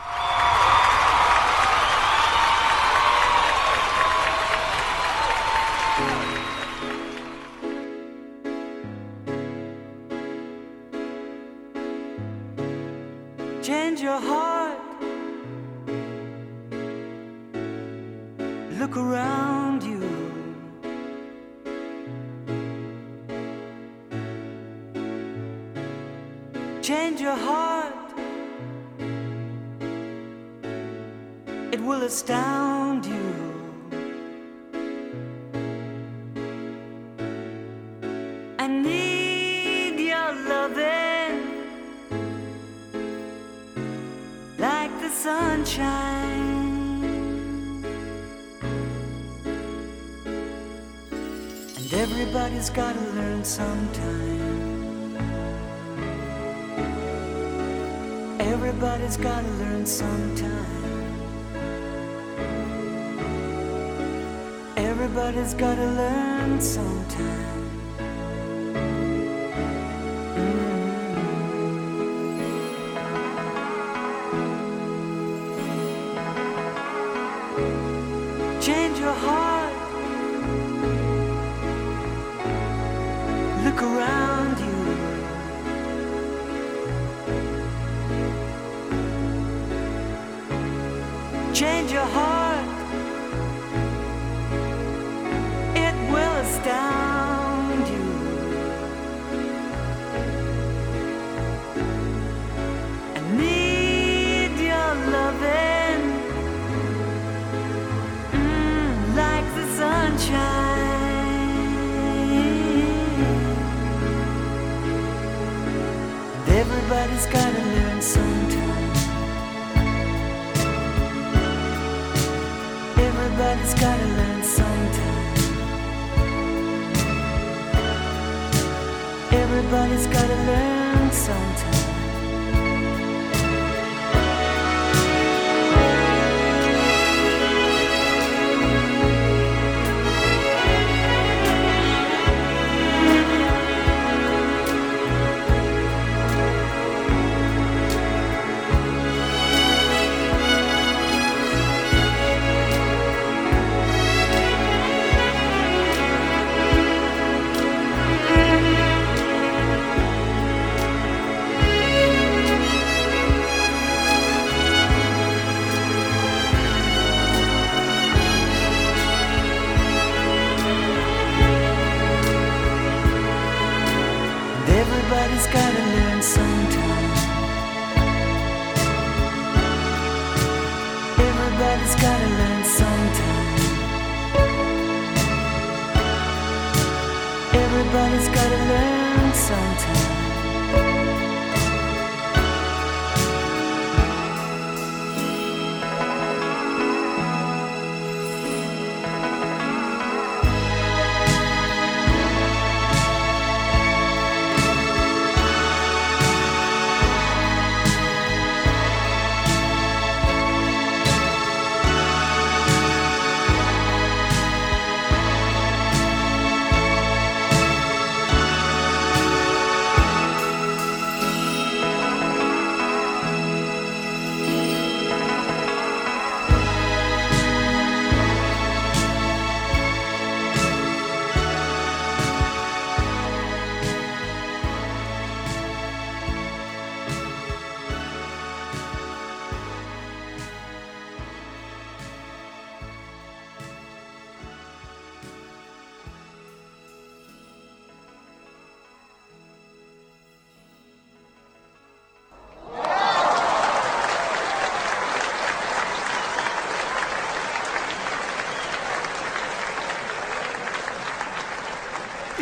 Sunshine. 45.26 46.54
And 51.78 51.94
everybody's 51.94 52.70
gotta 52.70 53.02
learn 53.18 53.44
sometime. 53.44 55.18
Everybody's 58.40 59.18
gotta 59.18 59.52
learn 59.62 59.86
sometime. 59.88 61.06
Everybody's 64.78 65.56
gotta 65.56 65.88
learn 66.02 66.62
sometime. 66.62 67.65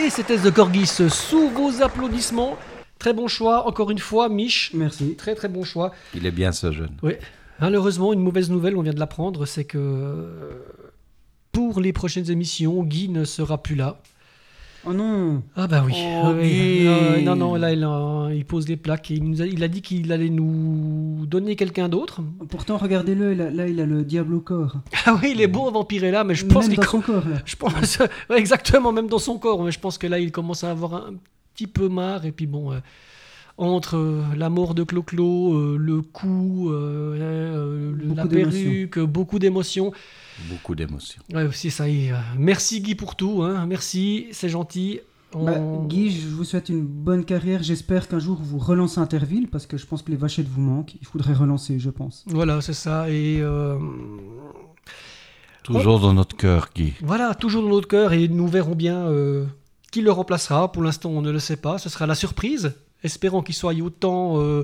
Et 0.03 0.09
c'était 0.09 0.37
The 0.37 0.51
Corgis 0.51 1.09
sous 1.09 1.47
vos 1.47 1.81
applaudissements. 1.81 2.57
Très 2.99 3.13
bon 3.13 3.29
choix, 3.29 3.65
encore 3.65 3.89
une 3.89 3.99
fois, 3.99 4.27
Mich. 4.27 4.71
Merci. 4.73 5.15
Très 5.15 5.33
très 5.33 5.47
bon 5.47 5.63
choix. 5.63 5.93
Il 6.13 6.25
est 6.25 6.31
bien 6.31 6.51
ce 6.51 6.73
jeune. 6.73 6.91
Oui. 7.03 7.13
Malheureusement, 7.61 8.11
une 8.11 8.19
mauvaise 8.19 8.49
nouvelle, 8.49 8.75
on 8.75 8.81
vient 8.81 8.91
de 8.91 8.99
l'apprendre, 8.99 9.45
c'est 9.45 9.63
que 9.63 9.77
euh, 9.77 10.59
pour 11.53 11.79
les 11.79 11.93
prochaines 11.93 12.29
émissions, 12.29 12.83
Guy 12.83 13.07
ne 13.07 13.23
sera 13.23 13.63
plus 13.63 13.75
là. 13.75 14.01
Oh 14.85 14.91
non 14.93 15.41
Ah 15.55 15.67
bah 15.67 15.83
oui. 15.85 15.93
Oh, 15.95 16.33
oui. 16.35 16.85
Euh, 16.87 17.21
non, 17.21 17.35
non, 17.37 17.55
là, 17.55 17.71
il, 17.71 17.83
a- 17.83 18.29
il 18.33 18.43
pose 18.43 18.65
des 18.65 18.75
plaques 18.75 19.11
et 19.11 19.13
il, 19.15 19.23
nous 19.23 19.41
a, 19.41 19.45
il 19.45 19.63
a 19.63 19.67
dit 19.69 19.81
qu'il 19.81 20.11
allait 20.11 20.29
nous 20.29 21.25
donner 21.25 21.55
quelqu'un 21.55 21.87
d'autre. 21.87 22.21
Pourtant, 22.49 22.77
regardez-le, 22.77 23.33
là, 23.33 23.49
là, 23.49 23.67
il 23.67 23.79
a 23.79 23.85
le 23.85 24.03
diable 24.03 24.33
au 24.35 24.41
corps. 24.41 24.75
Ah 25.05 25.17
oui, 25.21 25.31
il 25.35 25.41
est 25.41 25.47
beau, 25.47 25.69
Vampirella, 25.71 26.23
mais 26.23 26.35
je 26.35 26.45
pense 26.45 26.63
Même 26.67 26.75
qu'il 26.75 26.83
dans 26.83 26.89
son 26.89 27.01
corps, 27.01 27.27
là. 27.27 27.37
Je 27.45 27.55
pense, 27.55 27.99
ouais, 28.29 28.37
exactement, 28.37 28.91
même 28.91 29.07
dans 29.07 29.19
son 29.19 29.37
corps. 29.37 29.61
Mais 29.63 29.71
je 29.71 29.79
pense 29.79 29.97
que 29.97 30.07
là, 30.07 30.19
il 30.19 30.31
commence 30.31 30.63
à 30.63 30.71
avoir 30.71 30.93
un 30.95 31.13
petit 31.53 31.67
peu 31.67 31.87
marre. 31.89 32.25
Et 32.25 32.31
puis 32.31 32.47
bon, 32.47 32.71
euh, 32.73 32.77
entre 33.57 33.97
euh, 33.97 34.21
la 34.35 34.49
mort 34.49 34.73
de 34.73 34.83
Clo-Clo, 34.83 35.53
euh, 35.53 35.77
le 35.79 36.01
coup, 36.01 36.69
euh, 36.71 37.15
euh, 37.19 37.91
le- 37.95 38.05
Beaucoup 38.07 38.15
la 38.17 38.25
perruque, 38.25 38.99
beaucoup 38.99 39.39
d'émotions. 39.39 39.91
Beaucoup 40.49 40.73
d'émotions. 40.75 41.21
Ouais, 41.33 41.43
aussi, 41.45 41.69
ça 41.71 41.87
y 41.87 42.07
est. 42.07 42.11
euh, 42.11 42.17
Merci 42.37 42.81
Guy 42.81 42.95
pour 42.95 43.15
tout. 43.15 43.43
hein. 43.43 43.65
Merci, 43.67 44.27
c'est 44.31 44.49
gentil. 44.49 44.99
On- 45.35 45.45
Bah, 45.45 45.59
Guy, 45.87 46.11
je 46.11 46.27
vous 46.27 46.43
souhaite 46.43 46.69
une 46.69 46.81
bonne 46.85 47.25
carrière. 47.25 47.61
J'espère 47.63 48.07
qu'un 48.07 48.19
jour 48.19 48.39
vous 48.41 48.57
relancez 48.59 48.99
Interville 48.99 49.47
parce 49.47 49.65
que 49.67 49.77
je 49.77 49.85
pense 49.85 50.01
que 50.03 50.11
les 50.11 50.17
vachettes 50.17 50.47
vous 50.47 50.61
manquent. 50.61 50.95
Il 51.01 51.05
faudrait 51.07 51.33
relancer, 51.33 51.79
je 51.79 51.89
pense. 51.89 52.23
Voilà, 52.27 52.61
c'est 52.61 52.73
ça. 52.73 53.09
Et 53.09 53.39
euh, 53.41 53.77
Toujours 55.63 55.99
dans 55.99 56.13
notre 56.13 56.35
cœur, 56.35 56.69
Guy. 56.75 56.93
voilà, 57.01 57.33
toujours 57.35 57.63
dans 57.63 57.69
notre 57.69 57.87
cœur. 57.87 58.13
Et 58.13 58.27
nous 58.27 58.47
verrons 58.47 58.75
bien 58.75 59.07
euh, 59.07 59.45
qui 59.91 60.01
le 60.01 60.11
remplacera. 60.11 60.71
Pour 60.71 60.83
l'instant, 60.83 61.09
on 61.11 61.21
ne 61.21 61.31
le 61.31 61.39
sait 61.39 61.55
pas. 61.57 61.77
Ce 61.77 61.89
sera 61.89 62.05
la 62.05 62.15
surprise. 62.15 62.73
Espérons 63.03 63.41
qu'il 63.41 63.55
soit 63.55 63.73
autant 63.73 64.39
euh, 64.39 64.63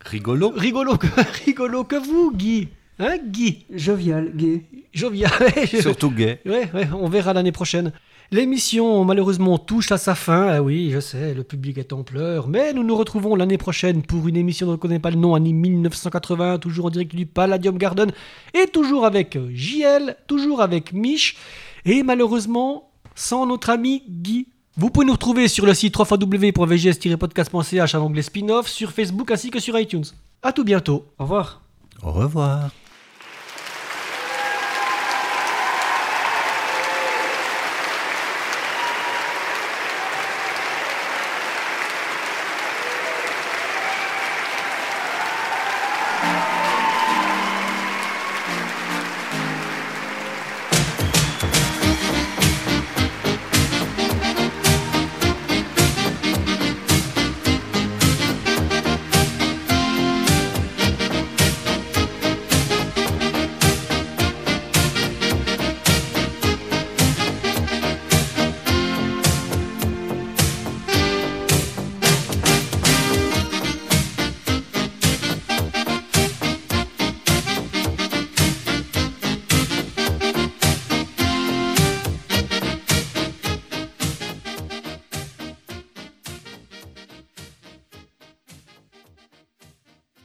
rigolo. 0.00 0.52
rigolo 0.54 0.96
que, 0.96 1.06
rigolo 1.44 1.84
que 1.84 1.96
vous, 1.96 2.32
Guy. 2.34 2.68
Hein, 2.98 3.18
Guy? 3.26 3.66
Jovial, 3.70 4.32
gay. 4.34 4.64
Jovial. 4.92 5.30
Surtout 5.80 6.10
gay. 6.10 6.40
Ouais, 6.46 6.70
ouais, 6.72 6.88
on 6.92 7.08
verra 7.08 7.34
l'année 7.34 7.52
prochaine. 7.52 7.92
L'émission, 8.32 9.04
malheureusement, 9.04 9.58
touche 9.58 9.92
à 9.92 9.98
sa 9.98 10.14
fin. 10.14 10.48
Ah 10.48 10.62
oui, 10.62 10.90
je 10.90 10.98
sais, 10.98 11.34
le 11.34 11.44
public 11.44 11.78
est 11.78 11.92
en 11.92 12.02
pleurs. 12.02 12.48
Mais 12.48 12.72
nous 12.72 12.82
nous 12.82 12.96
retrouvons 12.96 13.36
l'année 13.36 13.58
prochaine 13.58 14.02
pour 14.02 14.26
une 14.26 14.36
émission 14.36 14.66
dont 14.66 14.72
on 14.72 14.76
ne 14.76 14.80
connaît 14.80 14.98
pas 14.98 15.10
le 15.10 15.16
nom, 15.16 15.34
année 15.34 15.52
1980, 15.52 16.58
toujours 16.58 16.86
en 16.86 16.90
direct 16.90 17.14
du 17.14 17.26
Palladium 17.26 17.78
Garden. 17.78 18.10
Et 18.54 18.66
toujours 18.66 19.04
avec 19.04 19.36
euh, 19.36 19.50
JL, 19.52 20.16
toujours 20.26 20.62
avec 20.62 20.92
Mich. 20.92 21.36
Et 21.84 22.02
malheureusement, 22.02 22.90
sans 23.14 23.46
notre 23.46 23.70
ami 23.70 24.02
Guy. 24.08 24.48
Vous 24.78 24.90
pouvez 24.90 25.06
nous 25.06 25.14
retrouver 25.14 25.48
sur 25.48 25.64
le 25.64 25.72
site 25.72 25.96
www.vgs-podcast.ch 25.96 27.94
à 27.94 27.98
l'onglet 27.98 28.20
spin-off, 28.22 28.68
sur 28.68 28.90
Facebook 28.90 29.30
ainsi 29.30 29.50
que 29.50 29.58
sur 29.58 29.78
iTunes. 29.78 30.04
À 30.42 30.52
tout 30.52 30.64
bientôt. 30.64 31.06
Au 31.18 31.24
revoir. 31.24 31.62
Au 32.02 32.12
revoir. 32.12 32.70